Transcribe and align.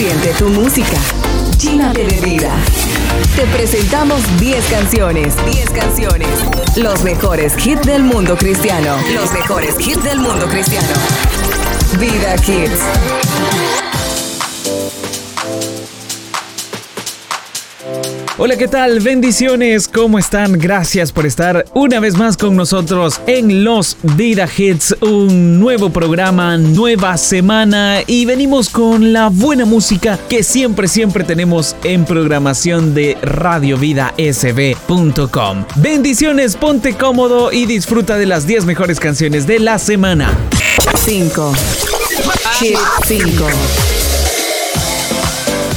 Siente 0.00 0.32
tu 0.32 0.48
música. 0.48 0.96
Llénate 1.58 2.06
de 2.06 2.20
vida. 2.22 2.50
Te 3.36 3.42
presentamos 3.54 4.22
10 4.38 4.64
canciones. 4.70 5.34
10 5.52 5.70
canciones. 5.72 6.26
Los 6.76 7.02
mejores 7.02 7.52
hits 7.66 7.82
del 7.82 8.02
mundo 8.02 8.34
cristiano. 8.34 8.96
Los 9.14 9.30
mejores 9.30 9.74
hits 9.78 10.02
del 10.02 10.20
mundo 10.20 10.48
cristiano. 10.48 10.88
Vida 11.98 12.34
Kids. 12.36 12.80
Hola, 18.42 18.56
¿qué 18.56 18.68
tal? 18.68 19.00
Bendiciones, 19.00 19.86
¿cómo 19.86 20.18
están? 20.18 20.58
Gracias 20.58 21.12
por 21.12 21.26
estar 21.26 21.66
una 21.74 22.00
vez 22.00 22.16
más 22.16 22.38
con 22.38 22.56
nosotros 22.56 23.20
en 23.26 23.64
Los 23.64 23.98
Vida 24.16 24.48
Hits, 24.56 24.96
un 25.02 25.60
nuevo 25.60 25.90
programa, 25.90 26.56
nueva 26.56 27.18
semana 27.18 27.98
y 28.06 28.24
venimos 28.24 28.70
con 28.70 29.12
la 29.12 29.28
buena 29.28 29.66
música 29.66 30.18
que 30.30 30.42
siempre, 30.42 30.88
siempre 30.88 31.22
tenemos 31.22 31.76
en 31.84 32.06
programación 32.06 32.94
de 32.94 33.18
radiovidasb.com. 33.20 35.66
Bendiciones, 35.76 36.56
ponte 36.56 36.94
cómodo 36.94 37.52
y 37.52 37.66
disfruta 37.66 38.16
de 38.16 38.24
las 38.24 38.46
10 38.46 38.64
mejores 38.64 39.00
canciones 39.00 39.46
de 39.46 39.58
la 39.58 39.78
semana. 39.78 40.32
5. 41.04 41.52
Hit 42.58 42.78
5. 43.04 43.89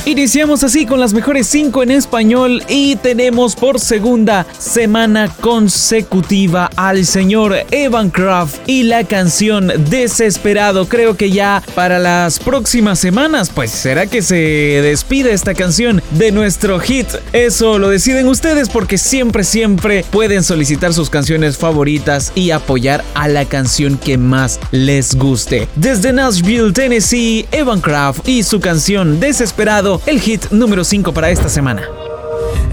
Iniciamos 0.05 0.66
así 0.66 0.85
con 0.85 0.99
las 0.99 1.13
mejores 1.13 1.48
5 1.48 1.81
en 1.84 1.91
español 1.91 2.62
y 2.67 2.98
tenemos 2.98 3.55
por 3.55 3.80
segunda 3.80 4.45
semana 4.59 5.34
consecutiva 5.39 6.70
al 6.76 7.05
señor 7.05 7.55
Evan 7.71 8.09
Craft 8.09 8.67
y 8.67 8.84
la 8.84 9.05
canción 9.05 9.71
Desesperado. 9.89 10.89
Creo 10.89 11.16
que 11.16 11.31
ya 11.31 11.63
para 11.73 11.99
las 11.99 12.39
próximas 12.39 12.99
semanas, 12.99 13.49
pues 13.49 13.71
será 13.71 14.05
que 14.05 14.21
se 14.21 14.35
despide 14.35 15.31
esta 15.31 15.53
canción 15.53 16.02
de 16.12 16.34
nuestro 16.34 16.81
hit. 16.81 17.07
Eso 17.31 17.79
lo 17.79 17.87
deciden 17.87 18.27
ustedes 18.27 18.68
porque 18.68 18.98
siempre, 18.98 19.46
siempre 19.46 20.04
pueden 20.12 20.43
solicitar 20.43 20.93
sus 20.93 21.09
canciones 21.09 21.57
favoritas 21.57 22.34
y 22.35 22.51
apoyar 22.51 23.05
a 23.13 23.29
la 23.29 23.46
canción 23.46 23.98
que 23.98 24.18
más 24.18 24.59
les 24.71 25.15
guste. 25.15 25.70
Desde 25.77 26.12
Nashville, 26.12 26.74
Tennessee, 26.74 27.48
Evan 27.54 27.79
Craft 27.79 28.27
y 28.27 28.43
su 28.43 28.59
canción 28.59 29.21
Desesperado 29.21 29.93
el 30.05 30.20
hit 30.20 30.49
número 30.52 30.84
5 30.84 31.13
para 31.13 31.30
esta 31.30 31.49
semana. 31.49 31.84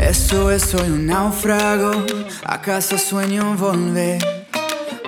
Eso 0.00 0.50
es, 0.50 0.62
soy 0.62 0.90
un 0.90 1.06
náufrago, 1.06 1.90
acaso 2.44 2.98
sueño 2.98 3.56
volver. 3.56 4.18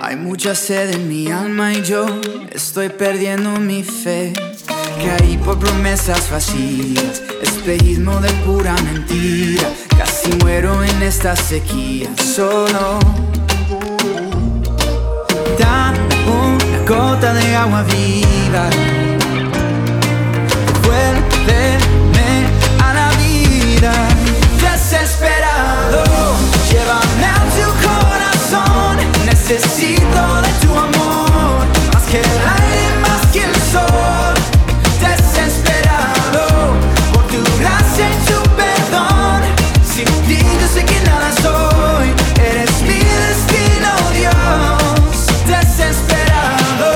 Hay 0.01 0.15
mucha 0.15 0.53
sed 0.53 0.91
en 0.91 1.07
mi 1.07 1.31
alma 1.31 1.73
y 1.73 1.81
yo 1.81 2.05
estoy 2.51 2.89
perdiendo 2.89 3.51
mi 3.59 3.83
fe. 3.83 4.33
Caí 5.03 5.37
por 5.37 5.57
promesas 5.57 6.29
vacías, 6.29 7.23
espejismo 7.41 8.19
de 8.19 8.29
pura 8.45 8.75
mentira. 8.83 9.63
Casi 9.97 10.31
muero 10.41 10.83
en 10.83 11.01
esta 11.01 11.35
sequía, 11.35 12.09
solo. 12.17 12.99
Da 15.57 15.93
una 16.27 16.85
gota 16.85 17.33
de 17.33 17.55
agua 17.55 17.83
viva. 17.83 19.12
Necesito 29.53 30.41
de 30.41 30.65
tu 30.65 30.73
amor, 30.73 31.67
más 31.93 32.03
que 32.09 32.17
el 32.17 32.25
aire, 32.25 32.99
más 33.01 33.21
que 33.31 33.43
el 33.43 33.55
sol. 33.71 34.33
Desesperado, 34.99 36.73
por 37.13 37.23
tu 37.27 37.43
gracia 37.59 38.09
y 38.09 38.17
tu 38.25 38.41
perdón. 38.57 39.43
Sin 39.85 40.05
ti 40.25 40.39
yo 40.59 40.67
sé 40.73 40.83
que 40.83 40.99
nada 41.01 41.31
soy, 41.43 42.07
eres 42.43 42.81
mi 42.81 42.97
destino, 43.27 43.91
Dios. 44.17 45.27
Desesperado. 45.45 46.91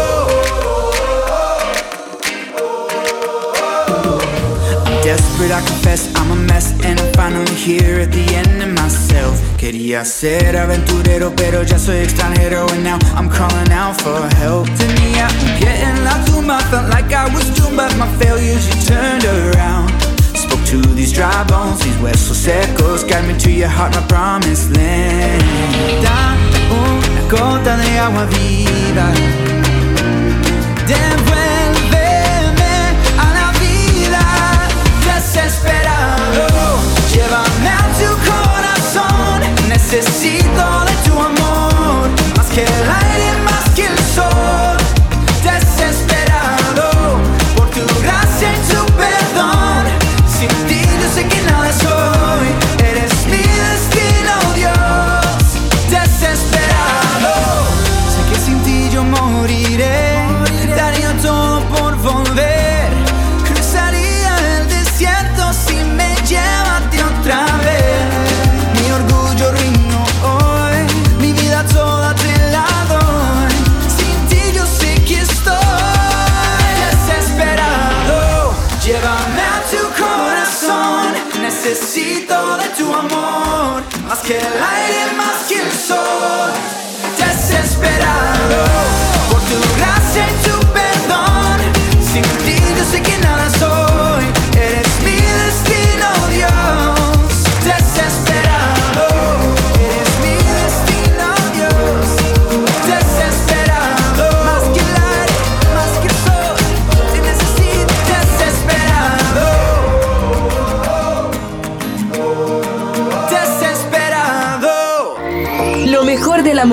I'm 4.83 5.03
desperate, 5.03 5.51
I 5.51 5.61
confess 5.61 6.09
I'm 6.15 6.31
a 6.31 6.35
mess 6.35 6.73
and 6.83 6.99
I'm 6.99 7.13
finally 7.13 7.53
here 7.53 7.99
at 7.99 8.11
the 8.11 8.25
end 8.33 8.63
of 8.63 8.73
myself. 8.73 9.46
Quería 9.57 10.06
ser 10.06 10.56
aventurero, 10.56 11.34
pero 11.35 11.63
ya 11.63 11.79
soy 11.79 11.97
extranjero 11.97 12.68
and 12.73 12.84
now 12.84 13.00
I'm 13.16 13.28
calling 13.28 13.72
out 13.72 14.00
for 14.00 14.29
help. 14.35 14.68
Tenía 14.78 15.28
un 15.28 15.59
pie 15.59 15.81
en 15.81 16.03
la 16.03 16.23
tumba, 16.25 16.59
felt 16.69 16.90
like 16.90 17.12
I 17.12 17.28
was 17.34 17.50
doomed, 17.56 17.75
but 17.75 17.91
my 17.97 18.07
failures 18.19 18.68
you 18.68 18.75
turned 18.85 19.25
around. 19.25 19.90
Spoke 20.35 20.63
to 20.66 20.79
these 20.94 21.12
dry 21.12 21.44
bones, 21.45 21.79
these 21.79 21.95
huesos 21.97 22.38
secos, 22.38 23.03
guide 23.09 23.28
me 23.28 23.35
to 23.40 23.51
your 23.51 23.68
heart, 23.68 23.95
my 23.95 24.01
promised 24.07 24.69
land. 24.78 25.44
Da 26.03 26.35
una 26.69 27.22
gota 27.28 27.78
de 27.78 27.97
agua 28.00 28.25
viva. 28.28 29.12
Devuélveme 30.85 31.36
Necesito 39.89 40.85
de 40.85 41.09
tu 41.09 41.17
amor. 41.17 42.09
Más 42.35 42.47
que 42.47 42.61
el 42.61 42.67
aire, 42.67 43.41
más 43.45 43.69
que 43.73 43.85
el 43.85 43.97
sol. 43.97 44.66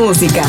Música. 0.04 0.42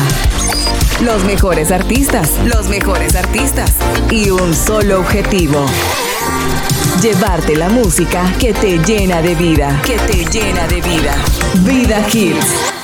Los 1.02 1.24
mejores 1.24 1.70
artistas. 1.72 2.30
Los 2.44 2.68
mejores 2.68 3.16
artistas. 3.16 3.72
Y 4.10 4.28
un 4.28 4.54
solo 4.54 5.00
objetivo. 5.00 5.64
Llevarte 7.00 7.56
la 7.56 7.70
música 7.70 8.34
que 8.38 8.52
te 8.52 8.76
llena 8.84 9.22
de 9.22 9.34
vida. 9.34 9.80
Que 9.82 9.96
te 9.96 10.26
llena 10.26 10.66
de 10.66 10.82
vida. 10.82 11.16
Vida 11.64 12.04
Kids. 12.06 12.75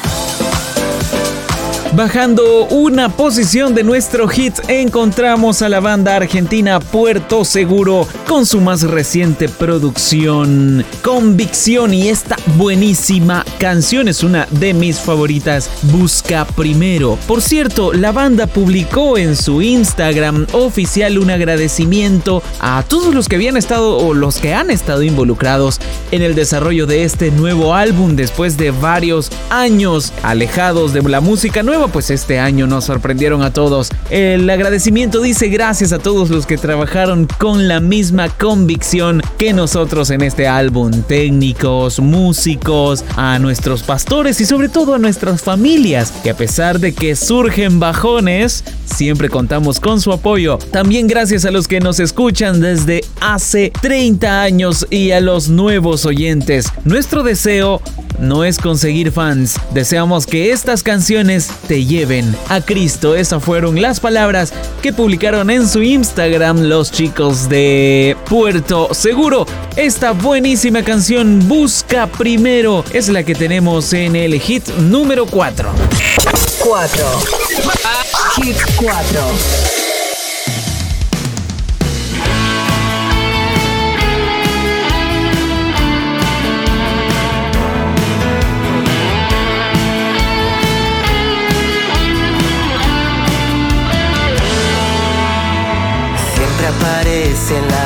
Bajando 1.95 2.69
una 2.69 3.11
posición 3.11 3.75
de 3.75 3.85
nuestro 3.85 4.27
hit, 4.27 4.55
encontramos 4.69 5.61
a 5.61 5.69
la 5.69 5.81
banda 5.81 6.17
argentina 6.17 6.81
Puerto 6.81 7.45
Seguro 7.45 8.09
con 8.27 8.47
su 8.47 8.63
más 8.63 8.81
reciente 8.81 9.47
producción, 9.47 10.87
Convicción, 11.03 11.93
y 11.93 12.09
esta 12.09 12.37
buenísima 12.57 13.45
canción 13.59 14.09
es 14.09 14.23
una 14.23 14.49
de 14.53 14.73
mis 14.73 15.01
favoritas, 15.01 15.69
Busca 15.93 16.47
Primero. 16.47 17.19
Por 17.27 17.43
cierto, 17.43 17.93
la 17.93 18.11
banda 18.11 18.47
publicó 18.47 19.19
en 19.19 19.37
su 19.37 19.61
Instagram 19.61 20.47
oficial 20.53 21.19
un 21.19 21.31
agradecimiento 21.31 22.43
a 22.59 22.85
todos 22.89 23.15
los 23.15 23.29
que 23.29 23.37
habían 23.37 23.59
estado 23.59 23.99
o 23.99 24.15
los 24.15 24.39
que 24.39 24.55
han 24.55 24.71
estado 24.71 25.03
involucrados 25.03 25.79
en 26.11 26.23
el 26.23 26.35
desarrollo 26.35 26.87
de 26.87 27.05
este 27.05 27.31
nuevo 27.31 27.75
álbum 27.75 28.17
después 28.17 28.57
de 28.57 28.71
varios 28.71 29.31
años 29.51 30.11
alejados 30.23 30.95
de 30.95 31.03
la 31.03 31.21
música 31.21 31.63
nueva 31.63 31.82
pues 31.89 32.11
este 32.11 32.39
año 32.39 32.67
nos 32.67 32.85
sorprendieron 32.85 33.43
a 33.43 33.53
todos. 33.53 33.91
El 34.11 34.49
agradecimiento 34.49 35.21
dice 35.21 35.49
gracias 35.49 35.93
a 35.93 35.99
todos 35.99 36.31
los 36.31 36.47
que 36.47 36.59
trabajaron 36.59 37.27
con 37.39 37.69
la 37.69 37.81
misma 37.81 38.29
convicción 38.29 39.23
que 39.39 39.53
nosotros 39.53 40.11
en 40.11 40.23
este 40.23 40.47
álbum. 40.47 41.03
Técnicos, 41.03 41.99
músicos, 41.99 43.05
a 43.17 43.39
nuestros 43.39 43.83
pastores 43.83 44.41
y 44.41 44.45
sobre 44.45 44.69
todo 44.69 44.95
a 44.95 44.99
nuestras 44.99 45.43
familias, 45.43 46.13
que 46.23 46.31
a 46.31 46.37
pesar 46.37 46.79
de 46.79 46.95
que 46.95 47.17
surgen 47.17 47.81
bajones, 47.81 48.65
siempre 48.85 49.29
contamos 49.29 49.81
con 49.81 50.01
su 50.01 50.13
apoyo. 50.13 50.59
También 50.59 51.07
gracias 51.07 51.45
a 51.45 51.51
los 51.51 51.69
que 51.69 51.81
nos 51.81 52.01
escuchan 52.01 52.61
desde 52.61 53.03
hace 53.21 53.73
30 53.81 54.43
años 54.43 54.87
y 54.91 55.11
a 55.13 55.21
los 55.21 55.49
nuevos 55.49 56.07
oyentes. 56.07 56.67
Nuestro 56.85 57.23
deseo 57.23 57.81
no 58.19 58.45
es 58.45 58.59
conseguir 58.59 59.11
fans, 59.11 59.59
deseamos 59.75 60.27
que 60.27 60.53
estas 60.53 60.83
canciones 60.83 61.51
lleven 61.81 62.37
a 62.49 62.61
Cristo. 62.61 63.15
Esas 63.15 63.43
fueron 63.43 63.81
las 63.81 64.01
palabras 64.01 64.53
que 64.83 64.93
publicaron 64.93 65.51
en 65.51 65.69
su 65.69 65.83
Instagram 65.83 66.63
los 66.63 66.91
chicos 66.91 67.49
de 67.49 68.17
Puerto 68.29 68.93
Seguro. 68.93 69.47
Esta 69.77 70.13
buenísima 70.13 70.83
canción 70.83 71.49
Busca 71.49 72.07
Primero 72.07 72.85
es 72.93 73.09
la 73.09 73.23
que 73.23 73.35
tenemos 73.35 73.93
en 73.93 74.17
el 74.17 74.39
hit 74.41 74.69
número 74.79 75.27
4. 75.27 75.71
4. 76.65 77.07
Hit 78.37 78.57
4. 78.77 79.82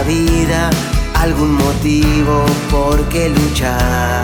Vida 0.03 0.71
algún 1.15 1.55
motivo 1.55 2.45
por 2.71 3.03
qué 3.09 3.29
luchar. 3.29 4.23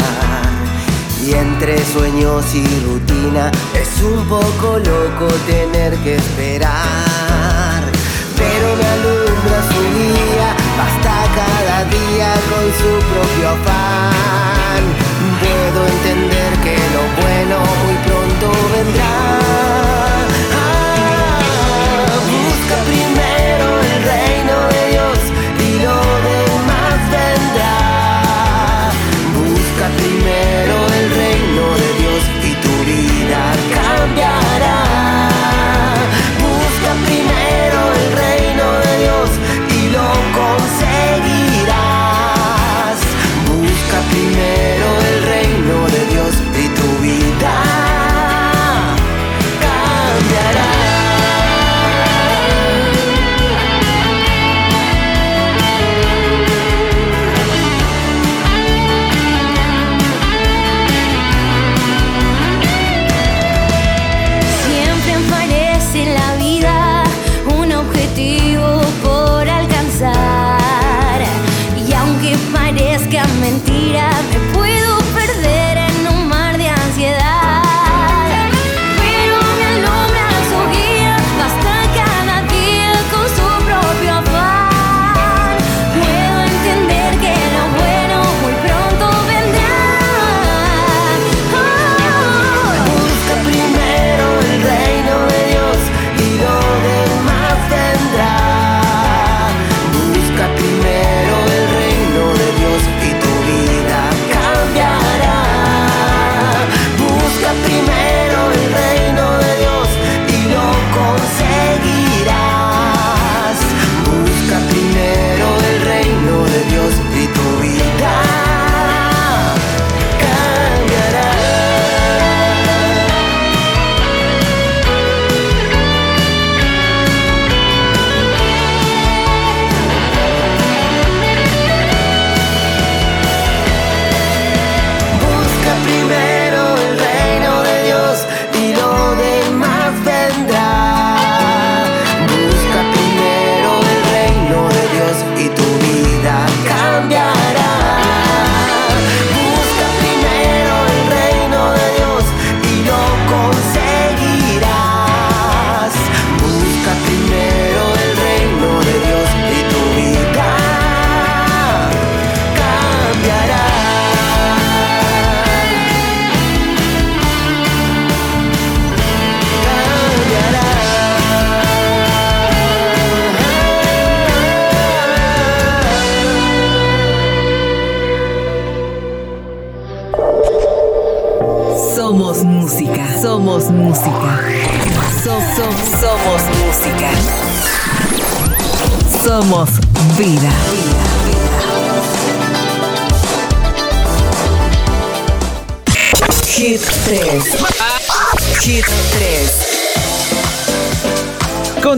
Y 1.24 1.32
entre 1.32 1.78
sueños 1.84 2.44
y 2.54 2.64
rutina 2.84 3.50
es 3.74 4.02
un 4.02 4.26
poco 4.28 4.78
loco 4.78 5.26
tener 5.46 5.96
que 5.98 6.16
esperar. 6.16 7.82
Pero 8.36 8.76
me 8.76 8.86
alumbra 8.96 9.58
su 9.72 9.82
día, 10.00 10.48
basta 10.76 11.14
cada 11.38 11.84
día 11.84 12.34
con 12.50 12.66
su 12.80 12.92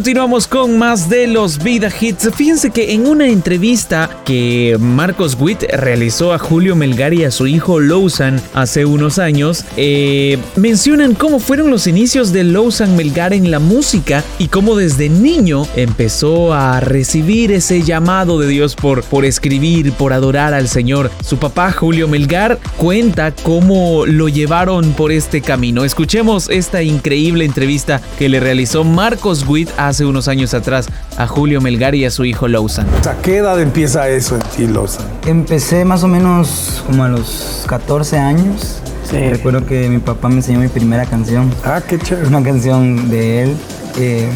Continuamos 0.05 0.47
con 0.47 0.77
más 0.77 1.09
de 1.09 1.27
los 1.27 1.65
Vida 1.65 1.89
Hits. 1.89 2.29
Fíjense 2.35 2.71
que 2.71 2.93
en 2.93 3.07
una 3.07 3.27
entrevista 3.27 4.11
que 4.27 4.77
Marcos 4.79 5.35
Witt 5.41 5.63
realizó 5.63 6.35
a 6.35 6.39
Julio 6.39 6.77
Melgar 6.77 7.15
y 7.15 7.25
a 7.25 7.31
su 7.31 7.47
hijo 7.47 7.81
Lowsan 7.81 8.39
hace 8.53 8.85
unos 8.85 9.19
años, 9.19 9.65
eh, 9.79 10.37
mencionan 10.57 11.15
cómo 11.15 11.39
fueron 11.39 11.71
los 11.71 11.87
inicios 11.87 12.35
de 12.35 12.45
Lowsan 12.45 12.97
Melgar 12.97 13.33
en 13.33 13.51
la 13.51 13.61
música 13.61 14.23
y 14.39 14.49
cómo 14.49 14.77
desde 14.77 15.09
niño 15.09 15.67
empezó 15.75 16.53
a 16.53 16.81
recibir 16.81 17.51
ese 17.51 17.81
llamado 17.81 18.39
de 18.39 18.49
Dios 18.49 18.75
por, 18.75 19.05
por 19.05 19.25
escribir, 19.25 19.93
por 19.93 20.13
adorar 20.13 20.53
al 20.53 20.69
Señor. 20.69 21.11
Su 21.25 21.39
papá 21.39 21.73
Julio 21.73 22.09
Melgar 22.09 22.59
cuenta 22.77 23.33
cómo 23.35 24.05
lo 24.05 24.29
llevaron 24.29 24.93
por 24.93 25.13
este 25.13 25.41
camino. 25.41 25.83
Escuchemos 25.83 26.51
esta 26.51 26.83
increíble 26.83 27.47
entrevista 27.47 28.03
que 28.19 28.29
le 28.29 28.39
realizó 28.39 28.85
Marcos 28.85 29.47
Witt 29.49 29.71
hace 29.95 30.05
unos 30.05 30.27
años 30.27 30.55
atrás 30.55 30.89
a 31.17 31.29
Julio 31.29 31.61
Melgar 31.61 31.95
y 31.95 32.05
a 32.05 32.11
su 32.11 32.25
hijo 32.25 32.49
Lawson. 32.49 32.85
¿A 33.09 33.15
qué 33.23 33.37
edad 33.37 33.61
empieza 33.61 34.09
eso 34.09 34.35
en 34.35 34.43
ti, 34.43 34.67
Lawson? 34.67 35.05
Empecé 35.25 35.85
más 35.85 36.03
o 36.03 36.09
menos 36.09 36.83
como 36.89 37.05
a 37.05 37.09
los 37.09 37.65
14 37.69 38.19
años. 38.19 38.81
Recuerdo 39.13 39.65
que 39.65 39.89
mi 39.89 39.99
papá 39.99 40.29
me 40.29 40.37
enseñó 40.37 40.59
mi 40.59 40.67
primera 40.67 41.07
canción. 41.07 41.49
Ah, 41.65 41.81
qué 41.87 41.97
chévere. 42.01 42.27
Una 42.27 42.43
canción 42.43 43.09
de 43.09 43.45
él. 43.45 43.57
Eh, 43.97 44.29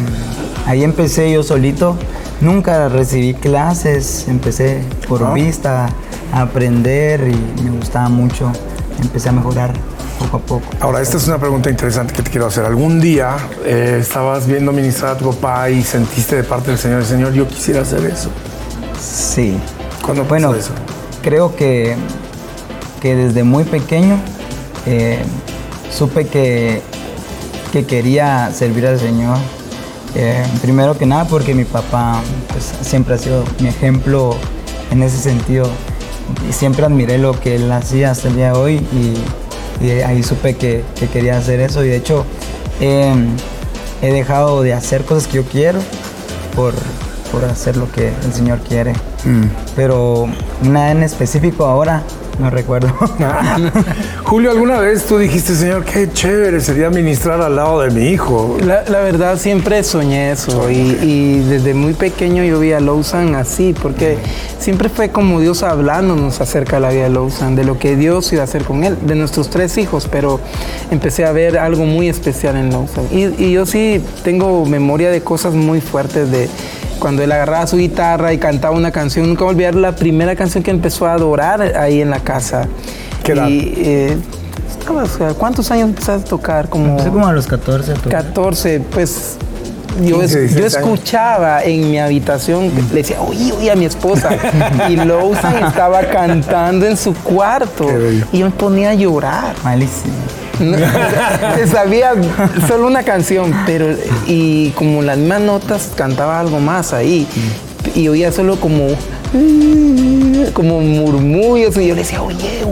ahí 0.65 0.81
empecé 0.85 1.29
yo 1.33 1.43
solito. 1.43 1.97
Nunca 2.39 2.87
recibí 2.87 3.33
clases. 3.33 4.27
Empecé 4.29 4.81
por 5.09 5.21
Ah. 5.25 5.33
vista 5.33 5.89
a 6.31 6.41
aprender 6.43 7.27
y 7.27 7.61
me 7.63 7.71
gustaba 7.71 8.07
mucho. 8.07 8.49
Empecé 9.01 9.27
a 9.27 9.31
mejorar 9.33 9.73
poco 10.19 10.37
a 10.37 10.39
poco. 10.39 10.65
Ahora, 10.79 11.01
esta 11.01 11.17
es 11.17 11.27
una 11.27 11.37
pregunta 11.39 11.69
interesante 11.69 12.13
que 12.13 12.21
te 12.21 12.29
quiero 12.29 12.47
hacer. 12.47 12.65
¿Algún 12.65 12.99
día 12.99 13.37
eh, 13.65 13.97
estabas 14.01 14.45
viendo 14.45 14.71
ministrar 14.71 15.15
a 15.15 15.17
tu 15.17 15.31
papá 15.31 15.69
y 15.69 15.81
sentiste 15.81 16.35
de 16.35 16.43
parte 16.43 16.71
del 16.71 16.79
Señor, 16.79 17.03
Señor, 17.05 17.33
yo 17.33 17.47
quisiera 17.47 17.81
hacer 17.81 18.05
eso? 18.05 18.29
Sí. 19.01 19.57
¿Cuándo 20.03 20.23
pasó 20.23 20.29
Bueno, 20.29 20.55
eso? 20.55 20.71
creo 21.21 21.55
que, 21.55 21.95
que 23.01 23.15
desde 23.15 23.43
muy 23.43 23.63
pequeño 23.63 24.17
eh, 24.85 25.19
supe 25.91 26.27
que, 26.27 26.81
que 27.71 27.85
quería 27.85 28.51
servir 28.53 28.85
al 28.87 28.99
Señor. 28.99 29.37
Eh, 30.15 30.43
primero 30.61 30.97
que 30.97 31.05
nada 31.05 31.25
porque 31.25 31.53
mi 31.53 31.65
papá 31.65 32.21
pues, 32.51 32.73
siempre 32.81 33.13
ha 33.15 33.17
sido 33.17 33.43
mi 33.59 33.67
ejemplo 33.69 34.35
en 34.91 35.03
ese 35.03 35.17
sentido. 35.17 35.69
Y 36.47 36.53
siempre 36.53 36.85
admiré 36.85 37.17
lo 37.17 37.39
que 37.39 37.55
él 37.55 37.71
hacía 37.71 38.11
hasta 38.11 38.27
el 38.27 38.35
día 38.35 38.53
de 38.53 38.57
hoy 38.57 38.75
y, 38.91 39.13
y 39.81 39.89
ahí 39.89 40.23
supe 40.23 40.55
que, 40.55 40.83
que 40.99 41.07
quería 41.07 41.37
hacer 41.37 41.59
eso. 41.59 41.83
Y 41.83 41.89
de 41.89 41.97
hecho 41.97 42.25
eh, 42.81 43.13
he 44.01 44.11
dejado 44.11 44.61
de 44.61 44.73
hacer 44.73 45.05
cosas 45.05 45.27
que 45.27 45.37
yo 45.37 45.43
quiero 45.43 45.79
por, 46.55 46.73
por 47.31 47.45
hacer 47.45 47.77
lo 47.77 47.91
que 47.91 48.09
el 48.09 48.33
Señor 48.33 48.59
quiere. 48.59 48.93
Pero 49.75 50.27
nada 50.63 50.91
en 50.91 51.03
específico 51.03 51.65
ahora, 51.65 52.03
no 52.39 52.49
recuerdo. 52.49 52.93
Julio, 54.23 54.51
¿alguna 54.51 54.79
vez 54.79 55.05
tú 55.05 55.17
dijiste, 55.17 55.55
Señor, 55.55 55.83
qué 55.83 56.09
chévere 56.11 56.61
sería 56.61 56.89
ministrar 56.89 57.41
al 57.41 57.55
lado 57.55 57.81
de 57.81 57.91
mi 57.91 58.07
hijo? 58.07 58.57
La, 58.65 58.83
la 58.87 58.99
verdad 58.99 59.37
siempre 59.37 59.83
soñé 59.83 60.31
eso 60.31 60.69
y, 60.71 60.97
y 61.01 61.39
desde 61.49 61.73
muy 61.73 61.93
pequeño 61.93 62.43
yo 62.43 62.59
vi 62.59 62.71
a 62.71 62.79
Lawson 62.79 63.35
así 63.35 63.75
porque 63.79 64.17
siempre 64.57 64.89
fue 64.89 65.09
como 65.09 65.39
Dios 65.39 65.63
hablándonos 65.63 66.41
acerca 66.41 66.77
de 66.77 66.81
la 66.81 66.89
vida 66.89 67.03
de 67.03 67.09
Lawson, 67.09 67.55
de 67.55 67.63
lo 67.63 67.77
que 67.77 67.95
Dios 67.95 68.31
iba 68.31 68.41
a 68.41 68.45
hacer 68.45 68.63
con 68.63 68.83
él, 68.83 68.97
de 69.01 69.15
nuestros 69.15 69.49
tres 69.49 69.77
hijos, 69.77 70.07
pero 70.09 70.39
empecé 70.91 71.25
a 71.25 71.31
ver 71.31 71.57
algo 71.57 71.85
muy 71.85 72.09
especial 72.09 72.55
en 72.55 72.71
Lawson. 72.71 73.05
Y, 73.11 73.43
y 73.43 73.51
yo 73.51 73.65
sí 73.65 74.01
tengo 74.23 74.65
memoria 74.65 75.11
de 75.11 75.21
cosas 75.21 75.53
muy 75.53 75.81
fuertes 75.81 76.31
de 76.31 76.49
cuando 76.99 77.23
él 77.23 77.31
agarraba 77.31 77.65
su 77.67 77.77
guitarra 77.77 78.33
y 78.33 78.37
cantaba 78.37 78.75
una 78.75 78.91
canción, 78.91 79.27
nunca 79.27 79.43
voy 79.43 79.51
a 79.51 79.55
olvidar 79.55 79.75
la 79.75 79.95
primera 79.95 80.35
canción 80.35 80.63
que 80.63 80.71
empezó 80.71 81.07
a 81.07 81.13
adorar 81.13 81.61
ahí 81.77 82.01
en 82.01 82.09
la 82.09 82.19
casa. 82.19 82.67
¿Qué 83.23 83.31
edad? 83.33 83.47
Y, 83.47 83.73
eh, 83.77 84.17
¿Cuántos 85.37 85.69
años 85.71 85.89
empezaste 85.89 86.25
a 86.25 86.29
tocar? 86.29 86.67
Como 86.69 86.91
Empecé 86.91 87.09
como 87.09 87.27
a 87.27 87.33
los 87.33 87.45
14. 87.47 87.91
a 87.91 87.95
tocar. 87.95 88.23
14, 88.25 88.79
pues 88.91 89.37
yo, 90.01 90.19
15, 90.19 90.45
es- 90.45 90.51
yo 90.51 90.61
16 90.61 90.75
años. 90.75 90.75
escuchaba 90.75 91.63
en 91.63 91.91
mi 91.91 91.99
habitación, 91.99 92.71
le 92.91 92.95
decía, 92.95 93.21
oye, 93.21 93.51
oye 93.53 93.71
a 93.71 93.75
mi 93.75 93.85
esposa. 93.85 94.29
y 94.89 94.95
Lawson 94.95 95.55
estaba 95.67 96.01
cantando 96.01 96.85
en 96.87 96.97
su 96.97 97.13
cuarto. 97.13 97.87
Y 98.31 98.39
yo 98.39 98.45
me 98.45 98.51
ponía 98.51 98.91
a 98.91 98.93
llorar. 98.95 99.53
Malísimo. 99.63 100.13
Sabía 101.71 102.13
solo 102.67 102.87
una 102.87 103.03
canción, 103.03 103.53
pero 103.65 103.95
y 104.27 104.69
como 104.71 105.01
las 105.01 105.17
mismas 105.17 105.41
notas 105.41 105.91
cantaba 105.95 106.39
algo 106.39 106.59
más 106.59 106.93
ahí. 106.93 107.27
Y 107.95 108.07
oía 108.07 108.31
solo 108.31 108.59
como 108.59 108.89
como 110.53 110.81
murmullos 110.81 111.77
y 111.77 111.87
yo 111.87 111.95
le 111.95 112.01
decía, 112.01 112.21
oye, 112.21 112.63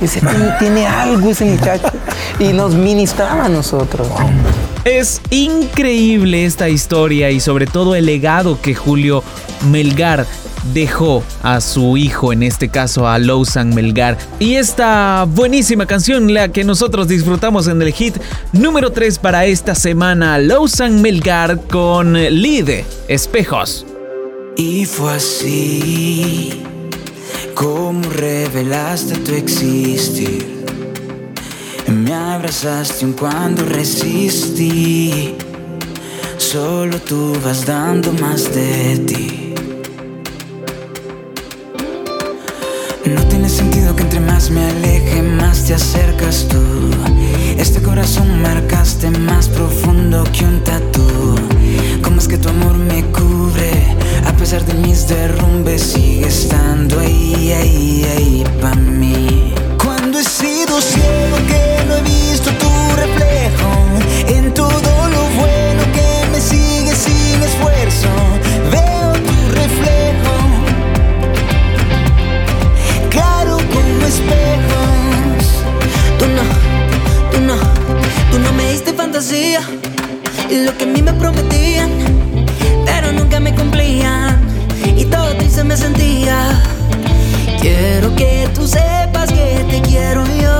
ese 0.00 0.20
tiene, 0.20 0.50
tiene 0.58 0.86
algo 0.86 1.30
ese 1.30 1.44
muchacho. 1.44 1.90
Y 2.38 2.52
nos 2.52 2.74
ministraba 2.74 3.44
a 3.44 3.48
nosotros. 3.48 4.08
Es 4.84 5.20
increíble 5.30 6.44
esta 6.44 6.68
historia 6.68 7.30
y 7.30 7.40
sobre 7.40 7.66
todo 7.66 7.94
el 7.94 8.06
legado 8.06 8.60
que 8.60 8.74
Julio 8.74 9.22
Melgar 9.70 10.26
dejó 10.72 11.22
a 11.42 11.60
su 11.60 11.96
hijo, 11.96 12.32
en 12.32 12.42
este 12.42 12.68
caso 12.68 13.08
a 13.08 13.18
Lowsan 13.18 13.74
Melgar. 13.74 14.18
Y 14.38 14.54
esta 14.54 15.26
buenísima 15.28 15.86
canción, 15.86 16.32
la 16.32 16.48
que 16.48 16.64
nosotros 16.64 17.08
disfrutamos 17.08 17.66
en 17.68 17.82
el 17.82 17.92
hit 17.92 18.16
número 18.52 18.92
3 18.92 19.18
para 19.18 19.46
esta 19.46 19.74
semana, 19.74 20.38
Lowsan 20.38 21.02
Melgar 21.02 21.60
con 21.68 22.14
Lide, 22.14 22.84
Espejos. 23.08 23.86
Y 24.56 24.84
fue 24.84 25.14
así 25.14 26.62
como 27.54 28.02
revelaste 28.10 29.16
tu 29.18 29.34
existir. 29.34 30.64
Me 31.88 32.14
abrazaste 32.14 33.04
un 33.04 33.12
cuando 33.14 33.64
resistí. 33.64 35.34
Solo 36.38 36.98
tú 37.00 37.36
vas 37.44 37.66
dando 37.66 38.12
más 38.14 38.54
de 38.54 38.98
ti. 39.06 39.39
Sentido 43.60 43.94
que 43.94 44.04
entre 44.04 44.20
más 44.20 44.50
me 44.50 44.64
aleje, 44.64 45.22
más 45.22 45.64
te 45.66 45.74
acercas 45.74 46.46
tú. 46.48 46.62
Este 47.58 47.82
corazón 47.82 48.40
marcaste 48.40 49.10
más 49.10 49.48
profundo 49.48 50.24
que 50.32 50.44
un 50.44 50.64
tatú. 50.64 51.34
¿Cómo 52.02 52.16
es 52.20 52.26
que 52.26 52.38
tu 52.38 52.48
amor 52.48 52.76
me 52.78 53.04
cubre? 53.16 53.70
A 54.26 54.32
pesar 54.32 54.64
de 54.64 54.74
mis 54.74 55.06
derrumbes, 55.08 55.82
sigue 55.92 56.28
estando 56.28 57.00
ahí, 57.00 57.52
ahí, 57.52 58.06
ahí 58.16 58.44
para 58.62 58.76
mí. 58.76 59.52
Cuando 59.84 60.18
he 60.18 60.24
sido 60.24 60.80
ciego 60.80 61.36
que 61.50 61.64
no 61.86 61.96
he 61.98 62.02
visto 62.02 62.48
tu 62.62 62.72
reflejo 63.02 63.70
en 64.36 64.54
todo 64.54 64.92
lo 65.14 65.22
bueno 65.40 65.82
que 65.96 66.10
me 66.32 66.40
sigue 66.40 66.92
sin 67.06 67.36
esfuerzo, 67.48 68.08
veo 68.74 69.12
tu 69.28 69.36
reflejo 69.60 70.29
espejos. 74.14 75.44
Tú 76.18 76.26
no, 76.36 76.42
tú 77.30 77.40
no, 77.40 77.56
tú 78.30 78.38
no 78.38 78.52
me 78.52 78.72
diste 78.72 78.92
fantasía 78.92 79.60
y 80.50 80.64
lo 80.64 80.76
que 80.76 80.84
a 80.84 80.86
mí 80.88 81.00
me 81.00 81.12
prometían, 81.12 81.90
pero 82.84 83.12
nunca 83.12 83.38
me 83.38 83.54
cumplían 83.54 84.40
y 84.96 85.04
todo 85.04 85.36
triste 85.36 85.62
me 85.64 85.76
sentía. 85.76 86.62
Quiero 87.60 88.14
que 88.16 88.48
tú 88.54 88.66
sepas 88.66 89.30
que 89.30 89.64
te 89.70 89.80
quiero 89.82 90.24
yo, 90.44 90.56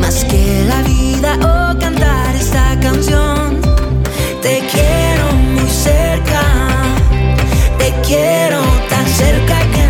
más 0.00 0.24
que 0.24 0.64
la 0.66 0.82
vida 0.82 1.30
o 1.50 1.78
cantar 1.78 2.34
esta 2.34 2.78
canción. 2.80 3.60
Te 4.42 4.62
quiero 4.72 5.26
muy 5.54 5.70
cerca, 5.70 6.42
te 7.78 7.92
quiero 8.06 8.60
tan 8.90 9.06
cerca 9.06 9.56
que 9.72 9.83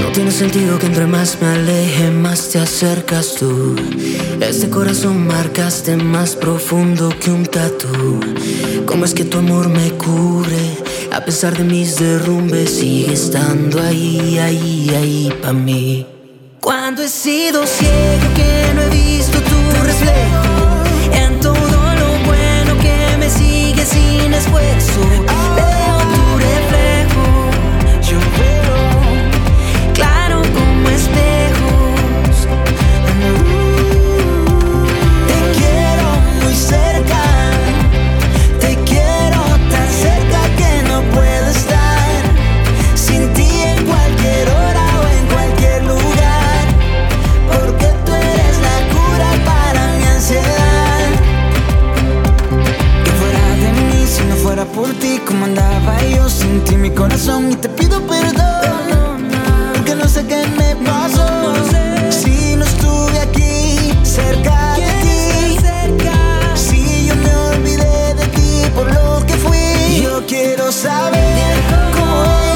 No 0.00 0.12
tiene 0.12 0.30
sentido 0.30 0.78
que 0.78 0.86
entre 0.86 1.06
más 1.06 1.38
me 1.40 1.48
aleje, 1.48 2.12
más 2.12 2.50
te 2.50 2.60
acercas 2.60 3.34
tú. 3.34 3.74
Este 4.40 4.70
corazón 4.70 5.26
marcaste 5.26 5.96
más 5.96 6.36
profundo 6.36 7.08
que 7.18 7.32
un 7.32 7.46
tatú. 7.46 8.20
¿Cómo 8.86 9.04
es 9.04 9.12
que 9.12 9.24
tu 9.24 9.38
amor 9.38 9.68
me 9.68 9.90
cubre? 9.92 10.78
A 11.12 11.24
pesar 11.24 11.56
de 11.56 11.64
mis 11.64 11.96
derrumbes, 11.96 12.70
sigue 12.70 13.14
estando 13.14 13.82
ahí, 13.82 14.38
ahí, 14.38 14.92
ahí 14.94 15.34
para 15.42 15.52
mí. 15.52 16.06
Cuando 16.60 17.02
he 17.02 17.08
sido 17.08 17.66
ciego 17.66 18.34
que 18.36 18.72
no 18.72 18.82
he 18.82 18.90
visto 18.90 19.38
tu 19.40 19.84
reflejo 19.84 20.44
en 21.12 21.40
todo 21.40 21.56
lo 21.56 22.24
bueno 22.24 22.78
que 22.80 23.16
me 23.18 23.28
sigue 23.28 23.84
sin 23.84 24.32
esfuerzo. 24.32 25.73
corazón 56.94 57.52
y 57.52 57.56
te 57.56 57.68
pido 57.68 58.00
perdón. 58.06 59.28
Porque 59.74 59.94
no 59.94 60.08
sé 60.08 60.24
qué 60.26 60.46
me 60.56 60.76
pasó. 60.76 61.26
Si 62.10 62.56
no 62.56 62.64
estuve 62.64 63.20
aquí, 63.20 63.92
cerca 64.02 64.74
de 64.76 64.86
ti. 65.02 65.58
Si 66.54 67.06
yo 67.06 67.14
me 67.16 67.34
olvidé 67.34 68.14
de 68.14 68.26
ti 68.28 68.62
por 68.74 68.86
lo 68.92 69.24
que 69.26 69.34
fui. 69.34 70.00
Yo 70.02 70.24
quiero 70.26 70.70
saber 70.70 71.56
cómo. 71.92 72.53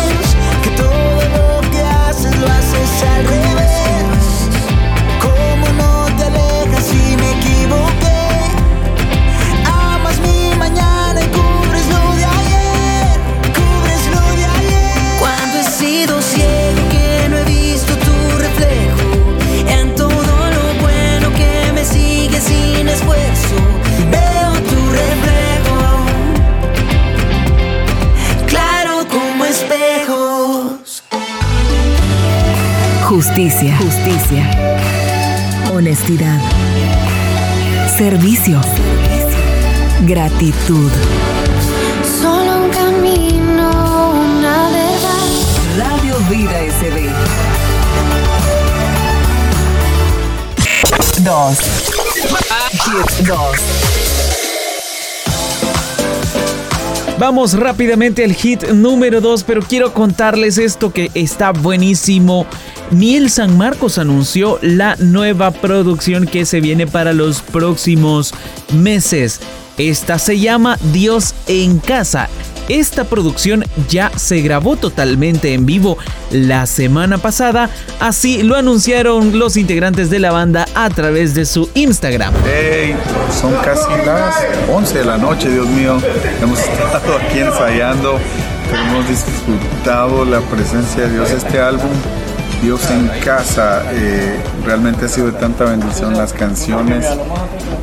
Justicia, 33.18 33.76
justicia. 33.78 34.48
Honestidad. 35.72 36.40
Servicio. 37.96 38.60
Gratitud. 40.06 40.92
Solo 42.22 42.62
un 42.62 42.70
camino, 42.70 44.12
una 44.12 44.68
verdad. 44.70 45.26
Radio 45.76 46.14
Vida 46.30 46.60
SB. 46.78 47.10
Dos. 51.24 51.58
Hit 52.70 53.26
dos. 53.26 53.56
Vamos 57.18 57.54
rápidamente 57.54 58.22
al 58.22 58.32
hit 58.32 58.62
número 58.68 59.20
2, 59.20 59.42
pero 59.42 59.60
quiero 59.60 59.92
contarles 59.92 60.56
esto 60.56 60.92
que 60.92 61.10
está 61.14 61.50
buenísimo. 61.50 62.46
Miel 62.90 63.30
San 63.30 63.56
Marcos 63.58 63.98
anunció 63.98 64.58
la 64.62 64.96
nueva 64.96 65.50
producción 65.50 66.26
que 66.26 66.46
se 66.46 66.60
viene 66.60 66.86
para 66.86 67.12
los 67.12 67.42
próximos 67.42 68.34
meses. 68.72 69.40
Esta 69.76 70.18
se 70.18 70.38
llama 70.38 70.78
Dios 70.92 71.34
en 71.46 71.78
casa. 71.78 72.28
Esta 72.68 73.04
producción 73.04 73.64
ya 73.88 74.10
se 74.16 74.40
grabó 74.42 74.76
totalmente 74.76 75.54
en 75.54 75.64
vivo 75.64 75.96
la 76.30 76.66
semana 76.66 77.16
pasada, 77.16 77.70
así 77.98 78.42
lo 78.42 78.56
anunciaron 78.56 79.38
los 79.38 79.56
integrantes 79.56 80.10
de 80.10 80.18
la 80.18 80.32
banda 80.32 80.66
a 80.74 80.90
través 80.90 81.34
de 81.34 81.46
su 81.46 81.70
Instagram. 81.74 82.34
Hey, 82.44 82.94
son 83.40 83.54
casi 83.64 83.88
las 84.04 84.34
11 84.70 84.98
de 84.98 85.04
la 85.04 85.16
noche, 85.16 85.48
Dios 85.48 85.66
mío. 85.68 85.98
Hemos 86.42 86.58
estado 86.60 87.16
aquí 87.16 87.38
ensayando, 87.38 88.18
hemos 88.70 89.08
disfrutado 89.08 90.26
la 90.26 90.40
presencia 90.40 91.04
de 91.06 91.12
Dios. 91.12 91.30
Este 91.30 91.58
álbum, 91.58 91.88
Dios 92.62 92.90
en 92.90 93.08
casa, 93.24 93.82
eh, 93.92 94.36
realmente 94.64 95.06
ha 95.06 95.08
sido 95.08 95.30
de 95.30 95.38
tanta 95.38 95.64
bendición. 95.64 96.16
Las 96.16 96.32
canciones 96.32 97.06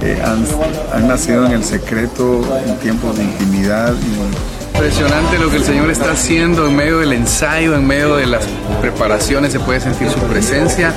eh, 0.02 0.22
han, 0.24 1.08
nacido 1.08 1.46
en 1.46 1.54
el 1.54 1.64
secreto, 1.64 2.42
en 2.66 2.78
tiempos 2.80 3.18
de 3.18 3.24
intimidad 3.24 3.94
y 3.94 4.55
Impresionante 4.76 5.40
lo 5.40 5.50
que 5.50 5.56
el 5.56 5.64
Señor 5.64 5.90
está 5.90 6.12
haciendo 6.12 6.68
en 6.68 6.76
medio 6.76 7.00
del 7.00 7.14
ensayo, 7.14 7.76
en 7.76 7.88
medio 7.88 8.18
de 8.18 8.26
las 8.26 8.46
preparaciones, 8.82 9.54
se 9.54 9.60
puede 9.62 9.80
sentir 9.80 10.10
su 10.10 10.20
presencia. 10.20 10.94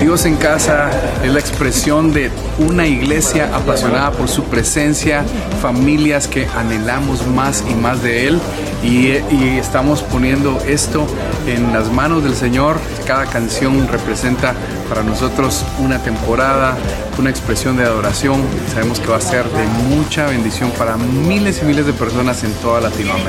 Dios 0.00 0.26
en 0.26 0.36
casa 0.36 0.90
es 1.24 1.32
la 1.32 1.40
expresión 1.40 2.12
de 2.12 2.30
una 2.58 2.86
iglesia 2.86 3.48
apasionada 3.56 4.12
por 4.12 4.28
su 4.28 4.44
presencia, 4.44 5.24
familias 5.62 6.28
que 6.28 6.46
anhelamos 6.54 7.26
más 7.26 7.64
y 7.68 7.74
más 7.74 8.02
de 8.02 8.28
Él 8.28 8.38
y, 8.82 9.12
y 9.34 9.58
estamos 9.58 10.02
poniendo 10.02 10.60
esto 10.68 11.06
en 11.46 11.72
las 11.72 11.90
manos 11.90 12.22
del 12.22 12.34
Señor. 12.34 12.76
Cada 13.06 13.24
canción 13.26 13.88
representa 13.88 14.54
para 14.90 15.02
nosotros 15.02 15.64
una 15.78 15.98
temporada, 16.02 16.76
una 17.18 17.30
expresión 17.30 17.78
de 17.78 17.84
adoración. 17.84 18.42
Sabemos 18.74 19.00
que 19.00 19.06
va 19.06 19.16
a 19.16 19.20
ser 19.22 19.44
de 19.44 19.64
mucha 19.88 20.26
bendición 20.26 20.70
para 20.72 20.98
miles 20.98 21.62
y 21.62 21.64
miles 21.64 21.86
de 21.86 21.94
personas 21.94 22.44
en 22.44 22.52
toda 22.54 22.82
Latinoamérica. 22.82 23.21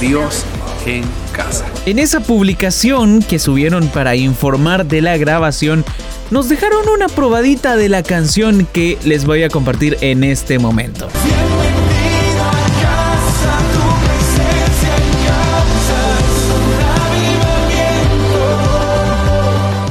Dios 0.00 0.44
en 0.86 1.04
casa. 1.32 1.66
En 1.86 1.98
esa 1.98 2.20
publicación 2.20 3.20
que 3.20 3.38
subieron 3.38 3.88
para 3.88 4.16
informar 4.16 4.86
de 4.86 5.02
la 5.02 5.16
grabación, 5.16 5.84
nos 6.30 6.48
dejaron 6.48 6.88
una 6.88 7.08
probadita 7.08 7.76
de 7.76 7.88
la 7.88 8.02
canción 8.02 8.66
que 8.72 8.98
les 9.04 9.24
voy 9.24 9.42
a 9.42 9.48
compartir 9.48 9.96
en 10.00 10.24
este 10.24 10.58
momento. 10.58 11.08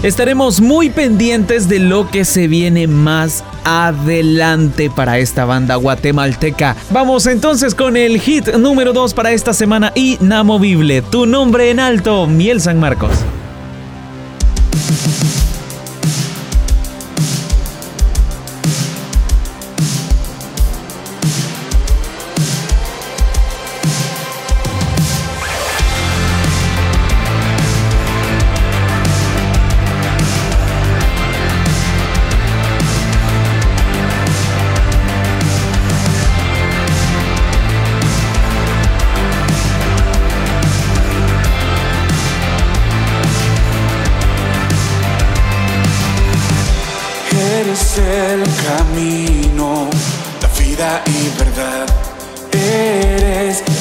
Estaremos 0.07 0.61
muy 0.61 0.89
pendientes 0.89 1.67
de 1.67 1.79
lo 1.79 2.09
que 2.09 2.23
se 2.23 2.47
viene 2.47 2.87
más 2.87 3.43
adelante 3.65 4.89
para 4.89 5.19
esta 5.19 5.43
banda 5.43 5.75
guatemalteca. 5.75 6.77
Vamos 6.91 7.27
entonces 7.27 7.75
con 7.75 7.97
el 7.97 8.17
hit 8.21 8.55
número 8.55 8.93
2 8.93 9.13
para 9.13 9.33
esta 9.33 9.53
semana 9.53 9.91
inamovible. 9.95 11.01
Tu 11.01 11.25
nombre 11.25 11.71
en 11.71 11.81
alto, 11.81 12.25
Miel 12.25 12.61
San 12.61 12.79
Marcos. 12.79 13.11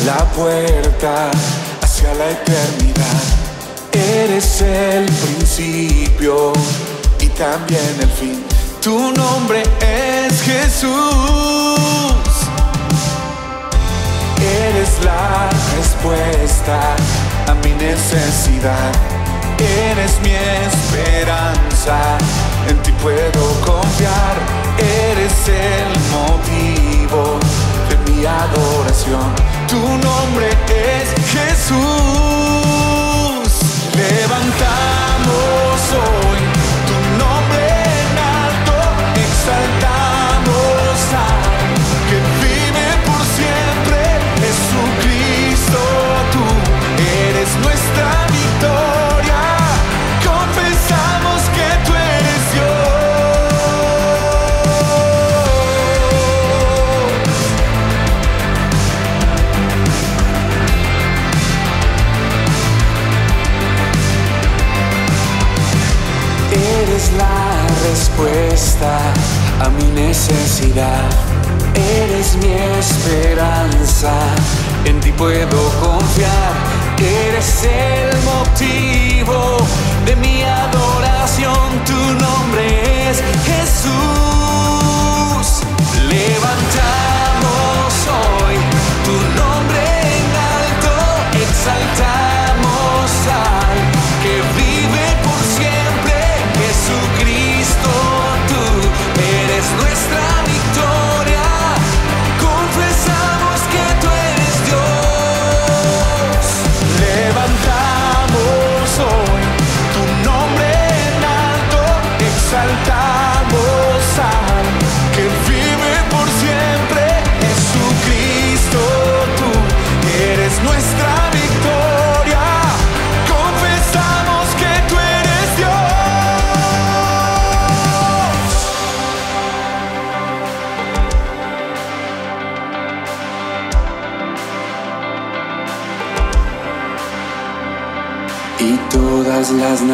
La 0.07 0.25
puerta 0.37 1.33
hacia 1.83 2.15
la 2.15 2.31
eternidad. 2.31 3.23
Eres 3.93 4.63
el 4.63 5.07
principio 5.07 6.53
y 7.19 7.27
también 7.31 7.97
el 8.01 8.11
fin. 8.11 8.45
Tu 8.81 8.97
nombre 9.13 9.65
es 9.81 10.43
Jesús. 10.43 10.91
Eres 14.39 15.05
la 15.05 15.51
respuesta 15.77 16.79
a 17.49 17.55
mi 17.55 17.73
necesidad. 17.73 18.93
Eres 19.59 20.21
mi 20.23 20.35
esperanza, 20.69 22.17
en 22.69 22.77
ti 22.83 22.93
puedo 23.03 23.43
confiar. 23.65 24.37
Eres 24.79 25.49
el 25.49 25.91
motivo 26.15 27.41
de 27.89 28.13
mi 28.13 28.25
adoración. 28.25 29.56
Tu 29.69 29.77
nombre 29.79 30.49
es 30.69 31.13
Jesús. 31.33 31.77
Levantamos 33.95 35.81
hoy 35.93 36.46
respuesta 68.57 68.99
a 69.61 69.69
mi 69.69 69.85
necesidad. 69.91 71.11
Eres 71.75 72.37
mi 72.37 72.53
esperanza, 72.79 74.13
en 74.87 74.99
ti 75.01 75.13
puedo 75.13 75.71
confiar. 75.81 76.55
Eres 76.99 77.65
el 77.65 78.17
motivo 78.23 79.59
de 80.07 80.17
mi 80.17 80.43
adoración. 80.43 81.85
Tu 81.85 82.15
nombre 82.25 83.11
es 83.11 83.23
Jesús. 83.45 83.93
Levantamos 86.09 87.93
hoy 88.09 88.36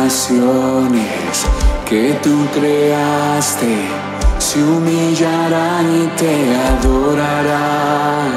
naciones 0.05 1.47
que 1.89 2.19
tú 2.25 2.35
creaste 2.53 3.75
se 4.39 4.61
humillarán 4.61 5.87
y 6.03 6.07
te 6.21 6.35
adorarán. 6.71 8.31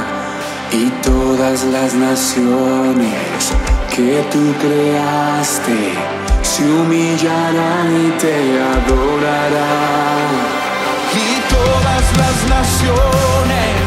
Y 0.71 0.89
todas 1.01 1.63
las 1.75 1.95
naciones 1.95 3.39
que 3.95 4.23
tú 4.31 4.43
creaste 4.63 5.79
se 6.43 6.63
humillarán 6.63 7.87
y 8.05 8.11
te 8.23 8.35
adorarán. 8.75 10.29
Y 11.23 11.29
todas 11.55 12.05
las 12.21 12.37
naciones 12.57 13.84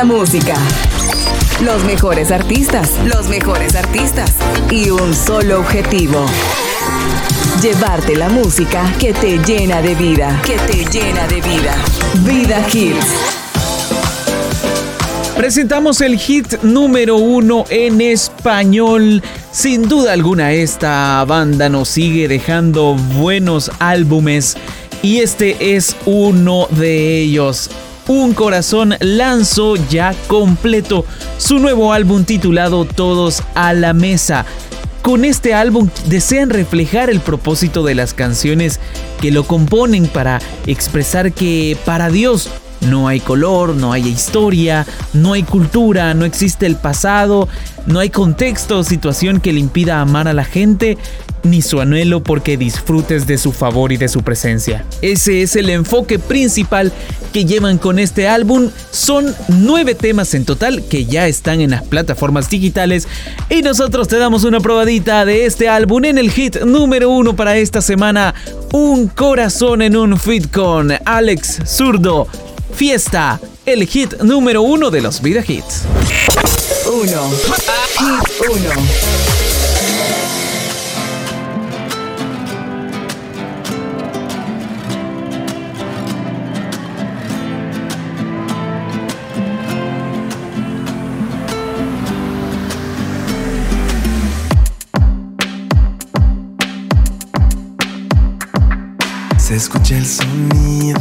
la 0.00 0.06
música. 0.06 0.54
Los 1.62 1.84
mejores 1.84 2.30
artistas. 2.30 2.92
Los 3.04 3.28
mejores 3.28 3.74
artistas. 3.74 4.32
Y 4.70 4.88
un 4.88 5.14
solo 5.14 5.60
objetivo. 5.60 6.24
Llevarte 7.60 8.16
la 8.16 8.30
música 8.30 8.90
que 8.98 9.12
te 9.12 9.36
llena 9.36 9.82
de 9.82 9.94
vida. 9.94 10.40
Que 10.42 10.56
te 10.56 10.86
llena 10.86 11.26
de 11.26 11.42
vida. 11.42 11.74
Vida 12.24 12.66
Hits. 12.72 13.08
Presentamos 15.36 16.00
el 16.00 16.18
hit 16.18 16.62
número 16.62 17.16
uno 17.16 17.66
en 17.68 18.00
español. 18.00 19.22
Sin 19.52 19.86
duda 19.86 20.14
alguna 20.14 20.52
esta 20.52 21.22
banda 21.26 21.68
nos 21.68 21.90
sigue 21.90 22.26
dejando 22.26 22.94
buenos 23.18 23.70
álbumes 23.78 24.56
y 25.02 25.18
este 25.18 25.76
es 25.76 25.94
uno 26.06 26.68
de 26.70 27.20
ellos. 27.20 27.68
Un 28.08 28.34
Corazón 28.34 28.94
lanzó 29.00 29.76
ya 29.76 30.14
completo 30.26 31.04
su 31.38 31.58
nuevo 31.58 31.92
álbum 31.92 32.24
titulado 32.24 32.84
Todos 32.84 33.42
a 33.54 33.72
la 33.72 33.92
Mesa. 33.92 34.46
Con 35.02 35.24
este 35.24 35.54
álbum 35.54 35.88
desean 36.06 36.50
reflejar 36.50 37.08
el 37.08 37.20
propósito 37.20 37.84
de 37.84 37.94
las 37.94 38.12
canciones 38.12 38.80
que 39.20 39.30
lo 39.30 39.44
componen 39.44 40.06
para 40.06 40.40
expresar 40.66 41.32
que 41.32 41.76
para 41.84 42.10
Dios 42.10 42.50
no 42.80 43.08
hay 43.08 43.20
color, 43.20 43.74
no 43.74 43.92
hay 43.92 44.08
historia, 44.08 44.86
no 45.12 45.32
hay 45.32 45.42
cultura, 45.42 46.14
no 46.14 46.24
existe 46.24 46.66
el 46.66 46.76
pasado, 46.76 47.48
no 47.86 47.98
hay 47.98 48.10
contexto 48.10 48.78
o 48.78 48.84
situación 48.84 49.40
que 49.40 49.52
le 49.52 49.60
impida 49.60 50.00
amar 50.00 50.28
a 50.28 50.32
la 50.32 50.44
gente, 50.44 50.98
ni 51.42 51.62
su 51.62 51.80
anhelo 51.80 52.22
porque 52.22 52.56
disfrutes 52.56 53.26
de 53.26 53.38
su 53.38 53.52
favor 53.52 53.92
y 53.92 53.96
de 53.96 54.08
su 54.08 54.22
presencia. 54.22 54.84
Ese 55.02 55.42
es 55.42 55.56
el 55.56 55.70
enfoque 55.70 56.18
principal 56.18 56.92
que 57.32 57.44
llevan 57.44 57.78
con 57.78 57.98
este 57.98 58.28
álbum. 58.28 58.70
Son 58.90 59.34
nueve 59.48 59.94
temas 59.94 60.34
en 60.34 60.44
total 60.44 60.82
que 60.82 61.06
ya 61.06 61.26
están 61.26 61.60
en 61.60 61.70
las 61.70 61.82
plataformas 61.82 62.50
digitales 62.50 63.08
y 63.48 63.62
nosotros 63.62 64.08
te 64.08 64.18
damos 64.18 64.44
una 64.44 64.60
probadita 64.60 65.24
de 65.24 65.46
este 65.46 65.68
álbum 65.68 66.04
en 66.04 66.18
el 66.18 66.30
hit 66.30 66.60
número 66.62 67.10
uno 67.10 67.34
para 67.34 67.56
esta 67.56 67.80
semana. 67.80 68.34
Un 68.72 69.08
corazón 69.08 69.82
en 69.82 69.96
un 69.96 70.18
fit 70.18 70.50
con 70.50 70.92
Alex 71.04 71.60
Zurdo. 71.66 72.26
Fiesta, 72.80 73.38
el 73.66 73.86
hit 73.86 74.22
número 74.22 74.62
uno 74.62 74.90
de 74.90 75.02
los 75.02 75.20
Vida 75.20 75.44
Hits. 75.46 75.82
Uno. 76.86 77.30
Hit 77.98 78.48
uno. 78.48 78.70
Se 99.36 99.56
escucha 99.56 99.98
el 99.98 100.06
sonido, 100.06 100.98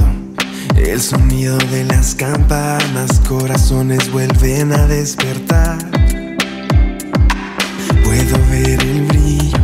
el 0.99 1.05
sonido 1.05 1.57
de 1.71 1.85
las 1.85 2.13
campanas, 2.13 3.21
corazones 3.25 4.11
vuelven 4.11 4.73
a 4.73 4.85
despertar. 4.85 5.77
Puedo 8.03 8.37
ver 8.49 8.81
el 8.81 9.05
brillo, 9.05 9.57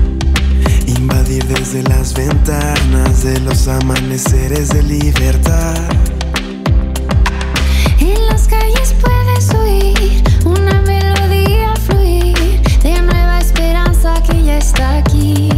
invadir 0.87 1.43
desde 1.43 1.83
las 1.83 2.13
ventanas 2.13 3.23
de 3.23 3.37
los 3.41 3.67
amaneceres 3.67 4.69
de 4.69 4.83
libertad. 4.83 5.75
En 7.99 8.27
las 8.27 8.47
calles 8.47 8.95
puedes 9.01 9.53
oír 9.55 10.23
una 10.45 10.81
melodía 10.83 11.73
fluir 11.85 12.61
de 12.81 13.01
nueva 13.01 13.39
esperanza 13.39 14.13
que 14.23 14.41
ya 14.41 14.57
está 14.57 14.99
aquí. 14.99 15.49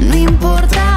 No 0.00 0.14
importa 0.14 0.91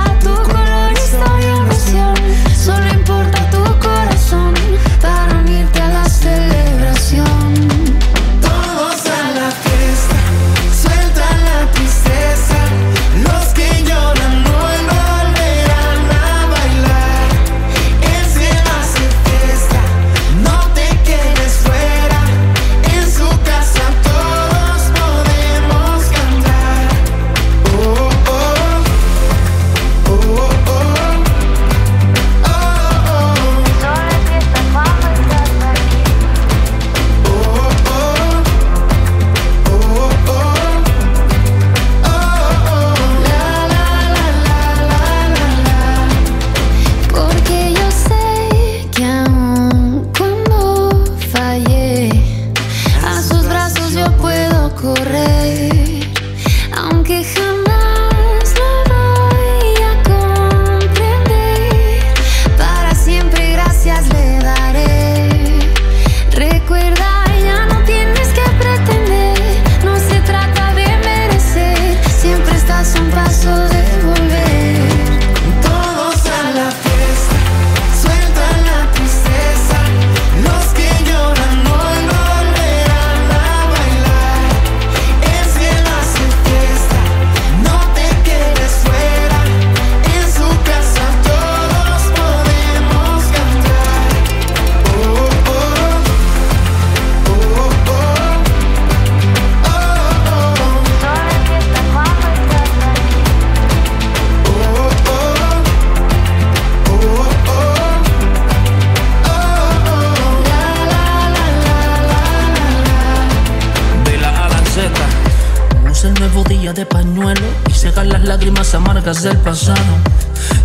amargas 118.75 119.23
del 119.23 119.37
pasado. 119.37 119.79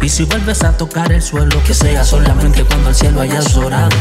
Y 0.03 0.09
si 0.09 0.25
vuelves 0.25 0.63
a 0.63 0.77
tocar 0.77 1.13
el 1.13 1.23
suelo, 1.23 1.63
que 1.65 1.75
sea 1.75 2.05
solamente 2.05 2.65
cuando 2.65 2.89
al 2.89 2.95
cielo 2.95 3.21
hayas 3.21 3.57
orado. 3.57 3.97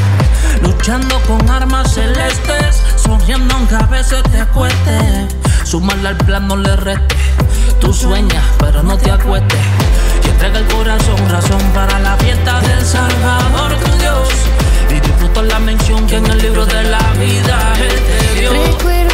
Luchando 0.61 1.19
con 1.27 1.49
armas 1.49 1.93
celestes, 1.93 2.81
sonriendo 2.95 3.55
aunque 3.55 3.75
a 3.75 3.85
veces 3.87 4.23
te 4.23 4.45
cueste. 4.47 5.27
Sumarle 5.63 6.09
al 6.09 6.17
plan 6.17 6.47
no 6.47 6.57
le 6.57 6.75
reste. 6.75 7.15
Tú 7.79 7.93
sueñas, 7.93 8.43
pero 8.59 8.83
no 8.83 8.97
te 8.97 9.11
acuestes. 9.11 9.59
Y 10.25 10.29
entrega 10.29 10.59
el 10.59 10.65
corazón, 10.67 11.29
razón 11.29 11.61
para 11.73 11.99
la 11.99 12.15
fiesta 12.17 12.59
del 12.61 12.85
Salvador, 12.85 13.73
tu 13.75 13.97
Dios. 13.99 14.29
Y 14.89 14.99
disfruto 14.99 15.43
la 15.43 15.59
mención 15.59 16.07
que 16.07 16.17
en 16.17 16.25
el 16.25 16.37
libro 16.39 16.65
de 16.65 16.83
la 16.83 17.13
vida 17.13 17.73
Él 17.77 18.33
te 18.35 18.39
dio. 18.41 19.08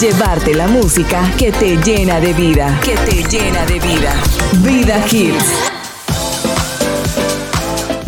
Llevarte 0.00 0.52
la 0.52 0.66
música 0.66 1.32
que 1.38 1.52
te 1.52 1.76
llena 1.76 2.18
de 2.18 2.32
vida. 2.32 2.76
Que 2.82 2.96
te 2.96 3.22
llena 3.22 3.64
de 3.66 3.78
vida. 3.78 4.12
Vida 4.62 5.00
Hits. 5.08 5.65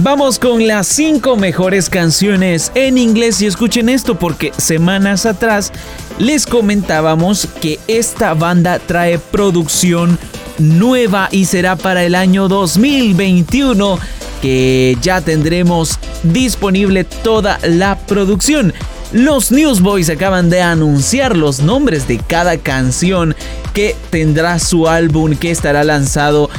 Vamos 0.00 0.38
con 0.38 0.64
las 0.68 0.86
5 0.86 1.36
mejores 1.36 1.90
canciones 1.90 2.70
en 2.76 2.98
inglés 2.98 3.42
y 3.42 3.46
escuchen 3.46 3.88
esto 3.88 4.16
porque 4.16 4.52
semanas 4.56 5.26
atrás 5.26 5.72
les 6.20 6.46
comentábamos 6.46 7.48
que 7.60 7.80
esta 7.88 8.34
banda 8.34 8.78
trae 8.78 9.18
producción 9.18 10.16
nueva 10.60 11.28
y 11.32 11.46
será 11.46 11.74
para 11.74 12.04
el 12.04 12.14
año 12.14 12.46
2021 12.46 13.98
que 14.40 14.96
ya 15.02 15.20
tendremos 15.20 15.98
disponible 16.22 17.02
toda 17.02 17.58
la 17.64 17.98
producción. 17.98 18.72
Los 19.10 19.50
Newsboys 19.50 20.10
acaban 20.10 20.48
de 20.48 20.62
anunciar 20.62 21.36
los 21.36 21.58
nombres 21.58 22.06
de 22.06 22.18
cada 22.18 22.56
canción 22.56 23.34
que 23.74 23.96
tendrá 24.10 24.60
su 24.60 24.86
álbum 24.86 25.34
que 25.34 25.50
estará 25.50 25.82
lanzado 25.82 26.50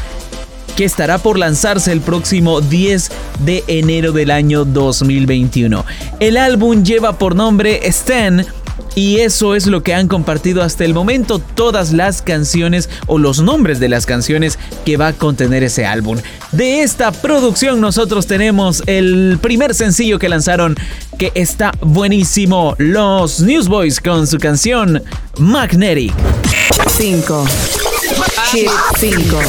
que 0.79 0.85
estará 0.85 1.17
por 1.17 1.37
lanzarse 1.37 1.91
el 1.91 1.99
próximo 1.99 2.61
10 2.61 3.11
de 3.39 3.65
enero 3.67 4.13
del 4.13 4.31
año 4.31 4.63
2021. 4.63 5.85
El 6.21 6.37
álbum 6.37 6.85
lleva 6.85 7.17
por 7.17 7.35
nombre 7.35 7.85
Stan 7.89 8.45
y 8.95 9.17
eso 9.17 9.55
es 9.55 9.67
lo 9.67 9.83
que 9.83 9.93
han 9.93 10.07
compartido 10.07 10.63
hasta 10.63 10.85
el 10.85 10.93
momento 10.93 11.39
todas 11.39 11.91
las 11.91 12.21
canciones 12.21 12.89
o 13.07 13.17
los 13.17 13.41
nombres 13.41 13.81
de 13.81 13.89
las 13.89 14.05
canciones 14.05 14.57
que 14.85 14.95
va 14.95 15.07
a 15.07 15.13
contener 15.13 15.63
ese 15.63 15.85
álbum. 15.85 16.17
De 16.53 16.81
esta 16.81 17.11
producción 17.11 17.81
nosotros 17.81 18.25
tenemos 18.25 18.81
el 18.85 19.37
primer 19.41 19.75
sencillo 19.75 20.17
que 20.17 20.29
lanzaron 20.29 20.77
que 21.17 21.33
está 21.35 21.73
buenísimo. 21.81 22.75
Los 22.77 23.41
Newsboys 23.41 23.99
con 23.99 24.27
su 24.27 24.37
canción 24.37 25.03
Magnetic. 25.39 26.13
5. 26.87 27.45
Hit 28.53 28.69
5. 28.97 29.39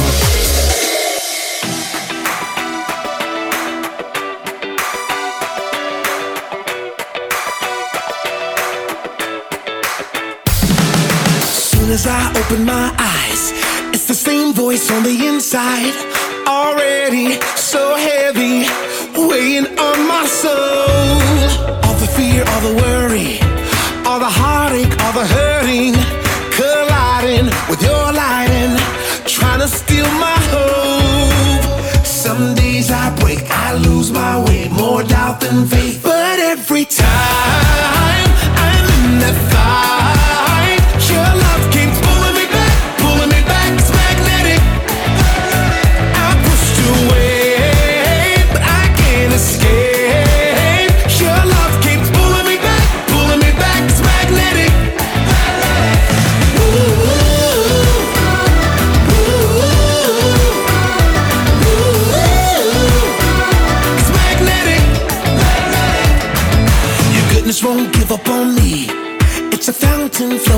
As 12.01 12.07
I 12.07 12.31
open 12.39 12.65
my 12.65 12.87
eyes, 12.97 13.51
it's 13.93 14.07
the 14.07 14.15
same 14.15 14.53
voice 14.53 14.89
on 14.89 15.03
the 15.03 15.27
inside. 15.27 15.93
Already 16.47 17.39
so 17.55 17.95
heavy, 17.95 18.65
weighing 19.29 19.67
on 19.77 19.97
my 20.07 20.25
soul. 20.25 21.45
All 21.85 21.97
the 22.03 22.09
fear, 22.17 22.43
all 22.51 22.61
the 22.69 22.75
worry, 22.83 23.37
all 24.07 24.19
the 24.19 24.33
heartache, 24.41 24.93
all 25.03 25.13
the 25.13 25.27
hurting, 25.37 25.93
colliding 26.57 27.47
with 27.69 27.81
your 27.83 28.05
lighting, 28.23 28.73
trying 29.25 29.59
to 29.59 29.67
steal 29.67 30.09
my 30.25 30.39
hope. 30.53 32.05
Some 32.05 32.55
days 32.55 32.89
I 32.89 33.15
break, 33.19 33.41
I 33.49 33.73
lose 33.73 34.11
my 34.11 34.43
way, 34.45 34.69
more 34.69 35.03
doubt 35.03 35.41
than 35.41 35.67
faith. 35.67 36.01
But 36.01 36.39
every 36.39 36.85
time 36.85 38.27
I'm 38.65 38.85
in 38.97 39.19
that 39.21 39.37
fight, 39.51 40.60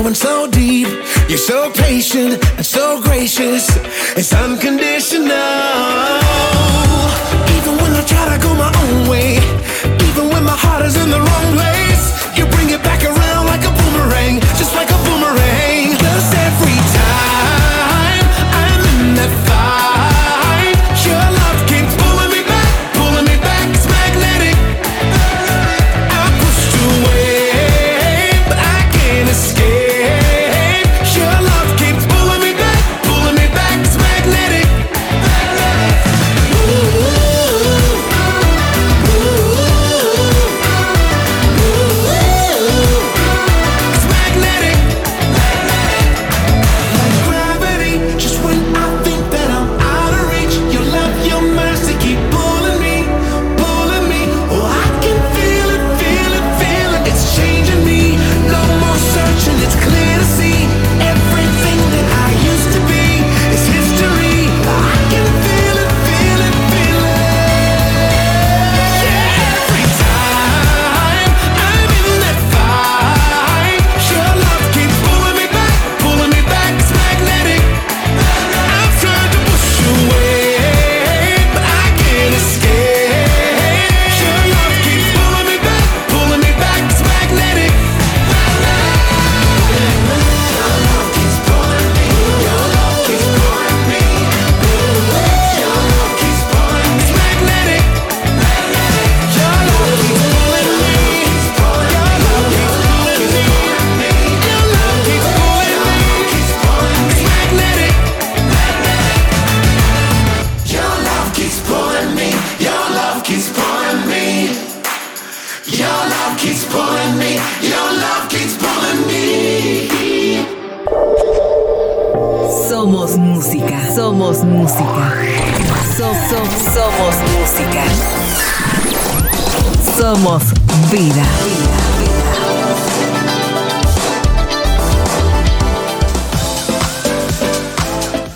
flowing 0.04 0.14
so 0.14 0.46
deep. 0.46 0.88
You're 1.28 1.38
so 1.38 1.70
patient 1.70 2.44
and 2.56 2.66
so 2.66 3.00
gracious. 3.00 3.66
It's 4.16 4.34
unconditional. 4.34 6.23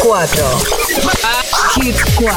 4. 0.03 0.16
Hit 1.76 1.94
4. 2.16 2.30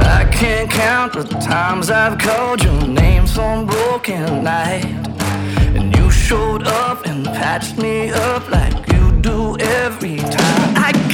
I 0.00 0.28
can't 0.30 0.70
count 0.70 1.14
the 1.14 1.24
times 1.40 1.90
I've 1.90 2.16
called 2.18 2.62
your 2.62 2.86
name 2.86 3.26
some 3.26 3.66
broken 3.66 4.44
night. 4.44 4.84
And 5.74 5.96
you 5.96 6.10
showed 6.12 6.62
up 6.62 7.04
and 7.06 7.24
patched 7.26 7.76
me 7.76 8.10
up 8.10 8.48
like 8.50 8.86
you 8.92 9.20
do 9.20 9.58
every 9.58 10.18
time. 10.18 10.76
I 10.76 11.07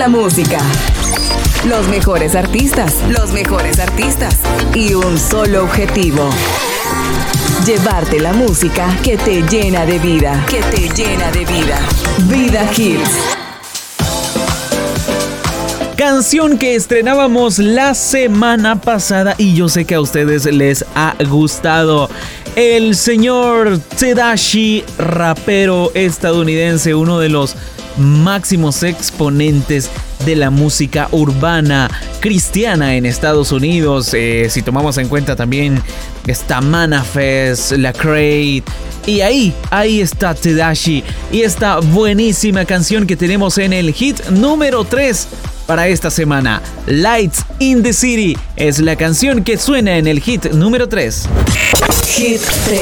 la 0.00 0.08
música. 0.08 0.58
Los 1.68 1.86
mejores 1.88 2.34
artistas. 2.34 2.96
Los 3.10 3.32
mejores 3.32 3.78
artistas. 3.78 4.38
Y 4.74 4.94
un 4.94 5.18
solo 5.18 5.62
objetivo. 5.62 6.30
Llevarte 7.66 8.18
la 8.18 8.32
música 8.32 8.96
que 9.02 9.18
te 9.18 9.42
llena 9.42 9.84
de 9.84 9.98
vida. 9.98 10.42
Que 10.48 10.62
te 10.74 10.88
llena 10.88 11.30
de 11.32 11.44
vida. 11.44 11.78
Vida 12.30 12.66
Hits. 12.74 13.10
Canción 15.98 16.56
que 16.56 16.76
estrenábamos 16.76 17.58
la 17.58 17.92
semana 17.94 18.80
pasada 18.80 19.34
y 19.36 19.54
yo 19.54 19.68
sé 19.68 19.84
que 19.84 19.96
a 19.96 20.00
ustedes 20.00 20.46
les 20.46 20.82
ha 20.94 21.14
gustado. 21.28 22.08
El 22.56 22.96
señor 22.96 23.78
Tedashii, 23.98 24.82
rapero 24.96 25.92
estadounidense, 25.92 26.94
uno 26.94 27.18
de 27.18 27.28
los 27.28 27.54
máximos 27.96 28.82
exponentes 28.82 29.90
de 30.24 30.36
la 30.36 30.50
música 30.50 31.08
urbana 31.12 31.90
cristiana 32.20 32.94
en 32.94 33.06
Estados 33.06 33.52
Unidos. 33.52 34.14
Eh, 34.14 34.48
si 34.50 34.62
tomamos 34.62 34.98
en 34.98 35.08
cuenta 35.08 35.36
también 35.36 35.82
está 36.26 36.60
Manafest, 36.60 37.72
La 37.72 37.92
Crate. 37.92 38.64
Y 39.06 39.22
ahí, 39.22 39.54
ahí 39.70 40.00
está 40.00 40.34
Tedashii 40.34 41.02
y 41.32 41.40
esta 41.40 41.80
buenísima 41.80 42.66
canción 42.66 43.06
que 43.06 43.16
tenemos 43.16 43.56
en 43.56 43.72
el 43.72 43.92
hit 43.94 44.20
número 44.26 44.84
3 44.84 45.26
para 45.66 45.88
esta 45.88 46.10
semana. 46.10 46.60
Lights 46.86 47.44
in 47.60 47.82
the 47.82 47.92
City 47.92 48.36
es 48.56 48.78
la 48.78 48.96
canción 48.96 49.42
que 49.42 49.56
suena 49.56 49.96
en 49.96 50.06
el 50.06 50.20
hit 50.20 50.52
número 50.52 50.88
3. 50.88 51.28
Hit 52.08 52.42
3. 52.66 52.80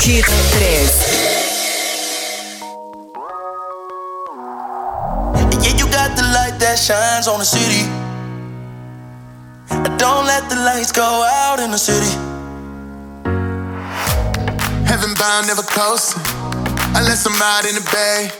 Hit 0.00 0.24
3. 0.24 1.29
That 6.70 6.78
shines 6.78 7.26
on 7.26 7.42
the 7.42 7.44
city. 7.44 7.82
Don't 9.98 10.22
let 10.22 10.46
the 10.46 10.54
lights 10.54 10.92
go 10.92 11.02
out 11.02 11.58
in 11.58 11.74
the 11.74 11.82
city. 11.82 12.14
Heaven 14.86 15.10
bound, 15.18 15.50
never. 15.50 15.66
Unless 16.94 17.26
I'm 17.26 17.34
out 17.42 17.66
in 17.66 17.74
the 17.74 17.82
bay. 17.90 18.30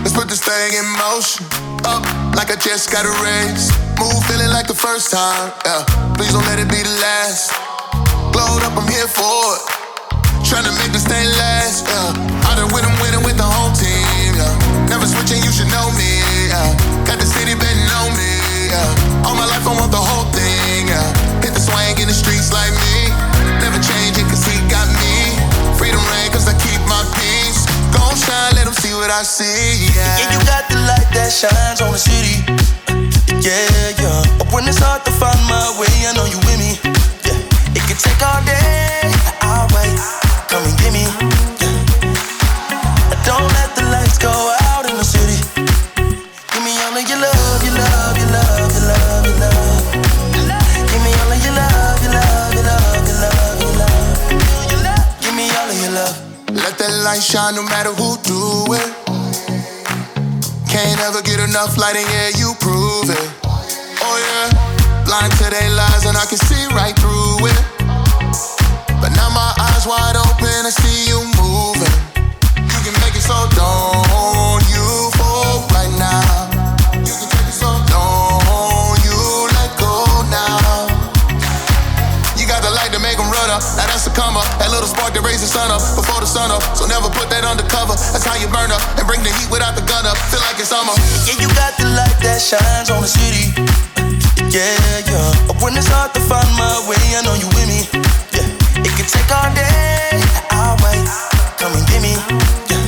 Let's 0.00 0.16
put 0.16 0.32
this 0.32 0.40
thing 0.40 0.72
in 0.72 0.88
motion. 1.04 1.44
Up 1.84 2.00
like 2.32 2.48
I 2.48 2.56
just 2.56 2.88
got 2.88 3.04
a 3.04 3.12
raise. 3.20 3.68
Move 4.00 4.16
feeling 4.24 4.48
like 4.48 4.66
the 4.66 4.80
first 4.86 5.12
time. 5.12 5.52
Yeah. 5.68 5.84
Please 6.16 6.32
don't 6.32 6.46
let 6.48 6.58
it 6.58 6.68
be 6.72 6.80
the 6.80 6.96
last. 7.04 7.52
Glowed 8.32 8.64
up, 8.64 8.72
I'm 8.72 8.88
here 8.88 9.04
for 9.04 9.36
it. 9.52 9.62
Tryna 10.48 10.72
make 10.80 10.96
this 10.96 11.04
thing 11.04 11.28
last. 11.36 11.84
Yeah. 11.84 12.29
What 29.10 29.18
I 29.18 29.22
see. 29.24 29.90
Yeah. 29.90 30.18
Yeah, 30.18 30.30
you 30.30 30.40
got 30.46 30.70
the 30.70 30.78
light 30.86 31.08
that 31.18 31.34
shines 31.34 31.82
on 31.82 31.90
the 31.90 31.98
city. 31.98 32.46
Yeah, 33.42 33.98
yeah. 33.98 34.38
But 34.38 34.54
when 34.54 34.68
it's 34.70 34.78
hard 34.78 35.02
to 35.02 35.10
find 35.10 35.40
my 35.50 35.66
way, 35.82 35.90
I 36.06 36.14
know 36.14 36.30
you 36.30 36.38
with 36.46 36.58
me. 36.62 36.78
Yeah. 37.26 37.74
It 37.74 37.82
could 37.90 37.98
take 37.98 38.22
all 38.22 38.38
day. 38.46 39.10
I'll 39.42 39.66
wait. 39.74 39.98
Come 40.46 40.62
and 40.62 40.76
get 40.78 40.94
me. 40.94 41.10
Yeah. 41.58 41.74
Don't 43.26 43.50
let 43.58 43.74
the 43.74 43.82
lights 43.90 44.18
go 44.18 44.30
out 44.70 44.86
in 44.86 44.94
the 44.94 45.02
city. 45.02 45.38
Give 46.54 46.62
me 46.62 46.78
all 46.86 46.94
of 46.94 47.02
your 47.02 47.18
love, 47.18 47.60
your 47.66 47.74
love, 47.74 48.14
your 48.14 48.30
love, 48.30 48.70
your 48.70 48.86
love, 48.94 49.26
your 49.26 49.38
love. 49.42 50.86
Give 50.86 51.02
me 51.02 51.10
all 51.18 51.34
of 51.34 51.40
your 51.42 51.54
love, 51.58 51.98
your 51.98 52.14
love, 52.14 52.54
your 52.54 52.62
love, 52.62 53.10
your 53.10 53.18
love, 53.26 53.58
your 54.70 54.80
love. 54.86 55.02
Give 55.18 55.34
me 55.34 55.50
all 55.58 55.66
of 55.66 55.78
your 55.82 55.94
love. 55.98 56.14
Let 56.54 56.78
that 56.78 56.92
light 57.02 57.22
shine 57.22 57.58
no 57.58 57.66
matter 57.66 57.90
who 57.90 58.14
do 58.22 58.70
it. 58.78 58.99
Can't 60.80 61.00
ever 61.04 61.20
get 61.20 61.40
enough 61.44 61.76
light 61.76 61.92
in 61.94 62.08
yeah, 62.08 62.32
you 62.40 62.56
prove 62.56 63.12
it. 63.12 63.28
Oh 64.00 64.16
yeah, 64.16 64.48
blind 65.04 65.28
to 65.36 65.52
their 65.52 65.68
lies 65.76 66.08
and 66.08 66.16
I 66.16 66.24
can 66.24 66.40
see 66.48 66.64
right 66.72 66.96
through 66.96 67.52
it. 67.52 67.60
But 68.96 69.12
now 69.12 69.28
my 69.28 69.52
eyes 69.60 69.84
wide 69.84 70.16
open, 70.16 70.64
I 70.64 70.72
see 70.72 71.04
you 71.04 71.20
moving. 71.36 71.84
You 72.56 72.80
can 72.80 72.96
make 73.04 73.12
it 73.12 73.20
so 73.20 73.36
don't 73.60 74.64
you 74.72 75.12
fall 75.20 75.68
right 75.76 75.92
now. 76.00 76.48
You 76.96 77.12
can 77.12 77.28
take 77.28 77.44
it 77.52 77.60
so 77.60 77.68
don't 77.92 78.96
you 79.04 79.20
let 79.60 79.76
go 79.76 80.24
now. 80.32 80.88
You 82.40 82.48
got 82.48 82.64
the 82.64 82.72
light 82.72 82.88
to 82.96 83.00
make 83.04 83.20
them 83.20 83.28
run 83.28 83.52
up. 83.52 83.60
Now 83.76 83.84
that's 83.84 84.08
a 84.08 84.12
come 84.16 84.40
up. 84.40 84.48
That 84.56 84.72
little 84.72 84.88
spark 84.88 85.12
that 85.12 85.20
raise 85.20 85.44
the 85.44 85.50
sun 85.50 85.68
up 85.68 85.84
before 85.92 86.24
the 86.24 86.30
sun 86.30 86.48
up. 86.48 86.64
So 86.72 86.88
never 86.88 87.12
put 87.12 87.28
that 87.28 87.44
undercover. 87.44 88.00
That's 88.16 88.24
how 88.24 88.40
you 88.40 88.48
burn 88.48 88.72
up 88.72 88.80
and 88.96 89.04
bring 89.04 89.20
the 89.20 89.28
heat 89.28 89.52
without 89.52 89.76
the 89.76 89.84
summer. 90.70 90.94
Yeah, 91.26 91.34
you 91.42 91.48
got 91.58 91.74
the 91.82 91.86
light 91.98 92.14
that 92.22 92.38
shines 92.38 92.94
on 92.94 93.02
the 93.02 93.10
city. 93.10 93.50
Yeah, 94.54 95.10
yeah. 95.10 95.58
When 95.58 95.74
it's 95.74 95.90
hard 95.90 96.14
to 96.14 96.20
find 96.30 96.46
my 96.54 96.78
way, 96.86 97.02
I 97.18 97.26
know 97.26 97.34
you 97.34 97.50
with 97.58 97.66
me. 97.66 97.80
Yeah, 98.30 98.86
it 98.86 98.92
could 98.94 99.10
take 99.10 99.30
all 99.34 99.50
day. 99.50 100.22
I'll 100.54 100.78
wait. 100.86 101.02
Come 101.58 101.74
and 101.74 101.86
get 101.90 102.00
me. 102.06 102.14
Yeah. 102.70 102.79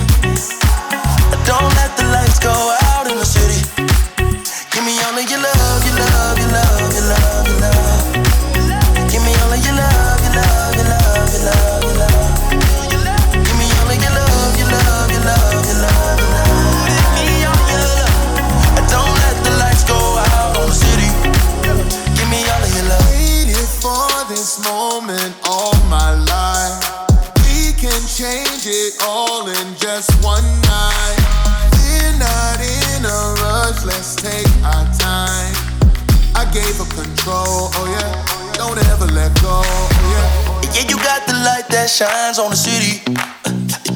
Oh, 37.53 37.68
oh 37.68 37.86
yeah. 37.92 38.09
Don't 38.57 38.78
ever 38.88 39.05
let 39.12 39.28
go, 39.44 39.61
oh 39.61 39.88
yeah. 40.09 40.72
Yeah, 40.72 40.88
you 40.88 40.96
got 40.96 41.26
the 41.28 41.36
light 41.44 41.68
that 41.68 41.90
shines 41.90 42.38
on 42.38 42.50
the 42.50 42.57
city. 42.57 43.03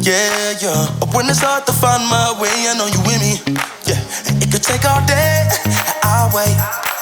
Yeah, 0.06 0.54
yeah. 0.62 0.86
When 1.16 1.26
it's 1.26 1.42
hard 1.42 1.66
to 1.66 1.72
find 1.72 1.98
my 2.06 2.30
way, 2.38 2.52
I 2.70 2.78
know 2.78 2.86
you 2.86 3.00
with 3.02 3.18
me. 3.18 3.42
Yeah, 3.90 3.98
it 4.38 4.52
could 4.52 4.62
take 4.62 4.86
all 4.86 5.02
day. 5.02 5.48
I'll 6.06 6.30
wait. 6.30 6.54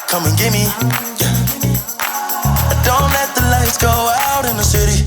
Come 0.08 0.24
and 0.24 0.32
get 0.38 0.54
me. 0.56 0.64
Yeah. 1.20 1.36
Don't 2.80 3.10
let 3.12 3.28
the 3.36 3.44
lights 3.52 3.76
go 3.76 3.92
out 3.92 4.48
in 4.48 4.56
the 4.56 4.64
city. 4.64 5.04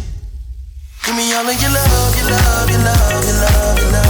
Give 1.06 1.16
me 1.16 1.34
all 1.34 1.48
of 1.48 1.58
your 1.58 1.72
love, 1.74 2.14
your 2.22 2.30
love, 2.30 2.70
your 2.70 2.84
love, 2.86 3.24
your 3.26 3.38
love, 3.42 3.80
your 3.82 3.92
love. 3.94 4.07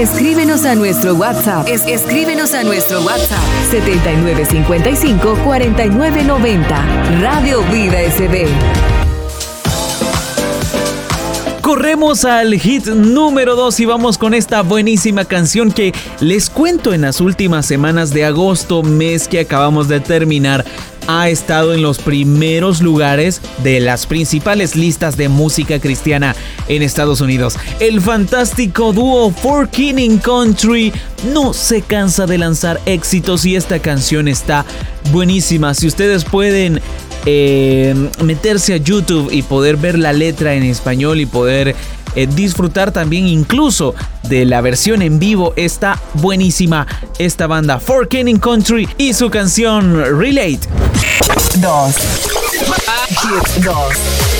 Escríbenos 0.00 0.64
a 0.64 0.74
nuestro 0.76 1.14
WhatsApp. 1.14 1.68
Es, 1.68 1.86
escríbenos 1.86 2.54
a 2.54 2.64
nuestro 2.64 3.02
WhatsApp 3.02 3.44
7955 3.70 5.38
4990. 5.44 7.20
Radio 7.20 7.62
Vida 7.70 8.00
SB. 8.10 8.46
Corremos 11.60 12.24
al 12.24 12.54
hit 12.54 12.86
número 12.86 13.54
2 13.56 13.80
y 13.80 13.84
vamos 13.84 14.16
con 14.16 14.32
esta 14.32 14.62
buenísima 14.62 15.26
canción 15.26 15.70
que 15.70 15.92
les 16.20 16.48
cuento 16.48 16.94
en 16.94 17.02
las 17.02 17.20
últimas 17.20 17.66
semanas 17.66 18.08
de 18.14 18.24
agosto, 18.24 18.82
mes 18.82 19.28
que 19.28 19.40
acabamos 19.40 19.86
de 19.88 20.00
terminar. 20.00 20.64
Ha 21.12 21.28
estado 21.28 21.74
en 21.74 21.82
los 21.82 21.98
primeros 21.98 22.80
lugares 22.80 23.40
de 23.64 23.80
las 23.80 24.06
principales 24.06 24.76
listas 24.76 25.16
de 25.16 25.28
música 25.28 25.80
cristiana 25.80 26.36
en 26.68 26.82
Estados 26.82 27.20
Unidos. 27.20 27.58
El 27.80 28.00
fantástico 28.00 28.92
dúo 28.92 29.32
For 29.32 29.68
King 29.68 29.96
in 29.96 30.18
Country 30.18 30.92
no 31.34 31.52
se 31.52 31.82
cansa 31.82 32.26
de 32.26 32.38
lanzar 32.38 32.80
éxitos 32.86 33.44
y 33.44 33.56
esta 33.56 33.80
canción 33.80 34.28
está 34.28 34.64
buenísima. 35.10 35.74
Si 35.74 35.88
ustedes 35.88 36.24
pueden 36.24 36.80
eh, 37.26 37.92
meterse 38.22 38.74
a 38.74 38.76
YouTube 38.76 39.30
y 39.32 39.42
poder 39.42 39.78
ver 39.78 39.98
la 39.98 40.12
letra 40.12 40.54
en 40.54 40.62
español 40.62 41.18
y 41.18 41.26
poder 41.26 41.74
eh, 42.14 42.26
disfrutar 42.26 42.92
también 42.92 43.26
incluso 43.26 43.94
de 44.28 44.44
la 44.44 44.60
versión 44.60 45.02
en 45.02 45.18
vivo. 45.18 45.52
Está 45.56 46.00
buenísima 46.14 46.86
esta 47.18 47.46
banda, 47.46 47.78
For 47.78 48.08
Kenning 48.08 48.38
Country 48.38 48.88
y 48.98 49.12
su 49.12 49.30
canción 49.30 49.94
Relate. 50.18 50.60
2. 51.60 51.96
Hit 53.22 53.64
2. 53.64 54.30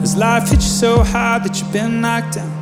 Has 0.00 0.16
life 0.16 0.48
hit 0.48 0.60
you 0.60 0.60
so 0.60 1.02
hard 1.02 1.44
that 1.44 1.60
you've 1.60 1.72
been 1.72 2.00
knocked 2.00 2.34
down? 2.36 2.60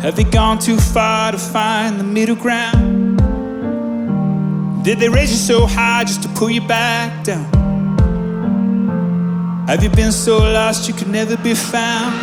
Have 0.00 0.16
they 0.16 0.24
gone 0.24 0.58
too 0.58 0.76
far 0.76 1.32
to 1.32 1.38
find 1.38 1.98
the 1.98 2.04
middle 2.04 2.36
ground? 2.36 3.01
Did 4.82 4.98
they 4.98 5.08
raise 5.08 5.30
you 5.30 5.36
so 5.36 5.64
high 5.64 6.02
just 6.02 6.24
to 6.24 6.28
pull 6.30 6.50
you 6.50 6.60
back 6.60 7.22
down? 7.22 7.46
Have 9.68 9.80
you 9.84 9.90
been 9.90 10.10
so 10.10 10.38
lost 10.38 10.88
you 10.88 10.94
could 10.94 11.06
never 11.06 11.36
be 11.36 11.54
found? 11.54 12.20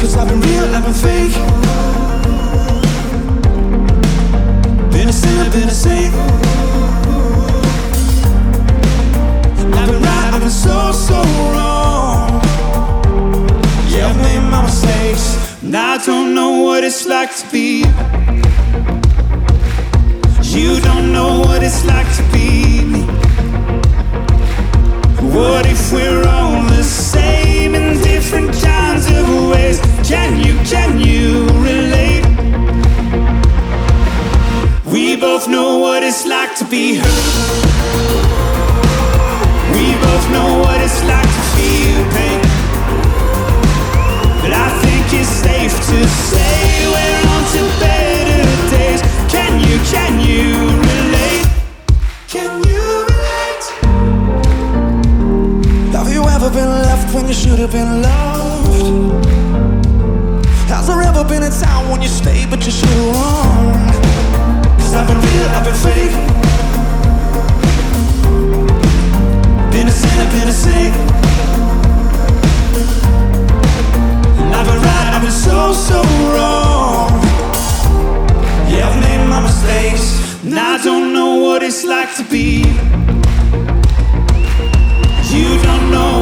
Cause 0.00 0.16
I've 0.16 0.26
been 0.26 0.40
real, 0.40 0.64
I've 0.74 0.84
been 0.84 0.94
fake. 0.94 1.34
Been 4.90 5.08
a 5.10 5.12
sinner, 5.12 5.50
been 5.50 5.68
a 5.68 5.70
saint. 5.70 6.14
I've 9.76 9.88
been 9.90 10.02
right, 10.02 10.30
I've 10.32 10.40
been 10.40 10.48
so, 10.48 10.92
so 10.92 11.22
wrong. 11.52 12.40
Yeah, 13.90 14.08
I've 14.08 14.16
made 14.16 14.50
my 14.50 14.62
mistakes. 14.62 15.62
And 15.62 15.76
I 15.76 16.02
don't 16.06 16.34
know 16.34 16.62
what 16.62 16.82
it's 16.84 17.04
like 17.04 17.36
to 17.36 17.50
be. 17.52 17.84
You 20.54 20.80
don't 20.82 21.14
know 21.14 21.40
what 21.40 21.62
it's 21.62 21.82
like 21.86 22.06
to 22.16 22.22
be 22.30 22.84
me. 22.84 23.04
What 25.32 25.64
if 25.64 25.90
we're 25.90 26.28
all 26.28 26.62
the 26.64 26.84
same 26.84 27.74
in 27.74 28.02
different 28.02 28.52
kinds 28.60 29.06
of 29.06 29.48
ways? 29.48 29.80
Can 30.06 30.44
you, 30.44 30.52
can 30.68 31.00
you 31.00 31.46
relate? 31.68 32.26
We 34.92 35.16
both 35.16 35.48
know 35.48 35.78
what 35.78 36.02
it's 36.02 36.26
like 36.26 36.54
to 36.56 36.66
be 36.66 36.96
hurt. 36.96 37.62
We 39.72 39.94
both 40.04 40.30
know 40.32 40.58
what 40.64 40.78
it's 40.82 41.02
like 41.04 41.30
to 41.38 41.42
feel 41.56 42.04
pain. 42.12 42.40
But 44.42 44.52
I 44.52 44.68
think 44.82 45.18
it's 45.18 45.30
safe 45.30 45.72
to 45.72 46.06
say 46.06 46.61
when 57.22 57.28
you 57.28 57.34
should 57.34 57.58
have 57.60 57.70
been 57.70 58.02
loved? 58.02 59.24
Has 60.68 60.86
there 60.88 61.02
ever 61.02 61.24
been 61.24 61.44
a 61.44 61.50
time 61.50 61.88
when 61.90 62.02
you 62.02 62.08
stayed 62.08 62.50
but 62.50 62.64
you 62.66 62.72
should 62.72 62.88
have 62.88 63.14
run? 63.14 63.92
Cause 64.78 64.94
I've 64.94 65.06
been 65.06 65.20
real, 65.26 65.48
I've 65.56 65.64
been 65.64 65.78
fake. 65.86 66.14
Been 69.70 69.86
a 69.86 69.90
sinner, 69.90 70.28
been 70.34 70.48
a. 70.48 70.54
And 74.40 74.54
I've 74.56 74.66
been 74.66 74.82
right, 74.82 75.12
I've 75.14 75.22
been 75.22 75.30
so, 75.30 75.72
so 75.72 76.02
wrong. 76.32 77.10
Yeah, 78.68 78.88
I've 78.88 79.00
made 79.00 79.24
my 79.28 79.40
mistakes. 79.42 80.42
And 80.42 80.58
I 80.58 80.82
don't 80.82 81.12
know 81.12 81.36
what 81.36 81.62
it's 81.62 81.84
like 81.84 82.16
to 82.16 82.24
be. 82.24 82.64
You 85.32 85.62
don't 85.62 85.90
know 85.90 86.21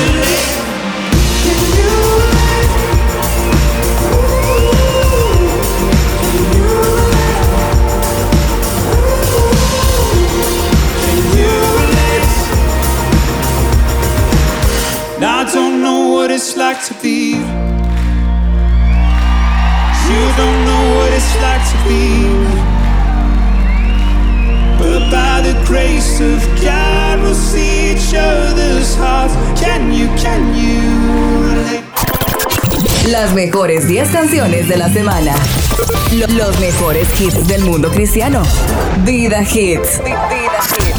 like 16.73 16.85
to 16.87 16.93
be. 17.01 17.31
You 20.11 20.21
don't 20.37 20.59
know 20.67 20.83
what 20.97 21.11
it's 21.11 21.33
like 21.41 21.63
to 21.71 21.77
be. 21.87 22.05
But 24.79 25.11
by 25.11 25.41
the 25.41 25.53
grace 25.65 26.19
of 26.21 26.39
God, 26.63 27.19
we'll 27.21 27.33
see 27.35 27.91
each 27.93 28.13
other's 28.15 28.95
hearts. 28.95 29.33
Can 29.59 29.91
you, 29.91 30.07
can 30.23 30.41
you? 30.55 30.81
Las 33.11 33.33
mejores 33.33 33.87
10 33.87 34.09
canciones 34.11 34.67
de 34.69 34.77
la 34.77 34.87
semana. 34.89 35.33
Lo- 36.13 36.27
Los 36.37 36.59
mejores 36.59 37.07
hits 37.19 37.47
del 37.47 37.63
mundo 37.63 37.89
cristiano. 37.89 38.43
Vida 39.03 39.41
Hits. 39.41 39.99
Vida 40.03 40.29
Hits. 40.77 40.90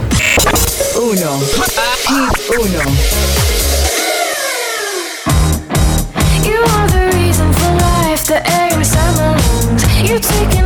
Uno. 0.97 1.39
Hit 2.09 2.37
1. 2.49 2.71
You 6.49 6.61
are 6.75 6.89
the 6.89 7.05
reason 7.17 7.53
for 7.53 7.73
life, 7.77 8.25
the 8.27 8.41
air. 8.51 8.71
You 10.11 10.19
take 10.19 10.60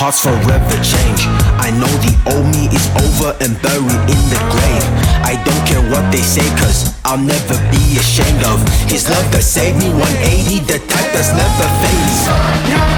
heart's 0.00 0.24
forever 0.24 0.76
change. 0.80 1.28
I 1.60 1.68
know 1.76 1.92
the 2.00 2.16
old 2.32 2.48
me 2.56 2.72
is 2.72 2.88
over 3.04 3.36
and 3.44 3.52
buried 3.60 4.02
in 4.08 4.20
the 4.32 4.40
grave. 4.48 4.86
I 5.28 5.36
don't 5.44 5.62
care 5.68 5.84
what 5.92 6.10
they 6.10 6.24
say, 6.24 6.48
cause 6.56 6.96
I'll 7.04 7.20
never 7.20 7.56
be 7.68 8.00
ashamed 8.00 8.42
of 8.48 8.64
his 8.88 9.10
love 9.10 9.28
that 9.32 9.44
saved 9.44 9.76
me 9.76 9.92
180, 9.92 10.64
the 10.64 10.78
type 10.88 11.12
that's 11.12 11.36
never 11.36 11.68
fades. 11.84 12.89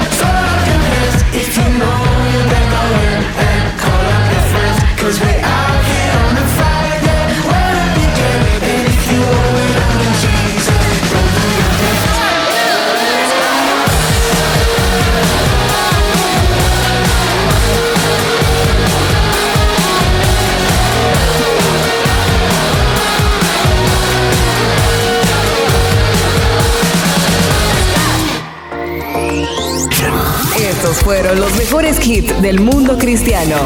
fueron 31.14 31.40
los 31.40 31.54
mejores 31.56 32.06
hits 32.06 32.40
del 32.40 32.58
mundo 32.58 32.96
cristiano. 32.96 33.56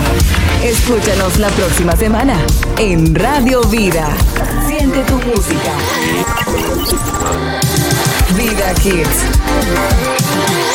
Escúchanos 0.64 1.38
la 1.38 1.49
próxima 1.51 1.94
semana 1.94 2.44
en 2.76 3.14
Radio 3.14 3.61
Vida. 3.68 4.09
Siente 4.66 5.05
tu 5.05 5.14
música. 5.20 5.72
Vida 8.36 8.74
Kids. 8.82 10.65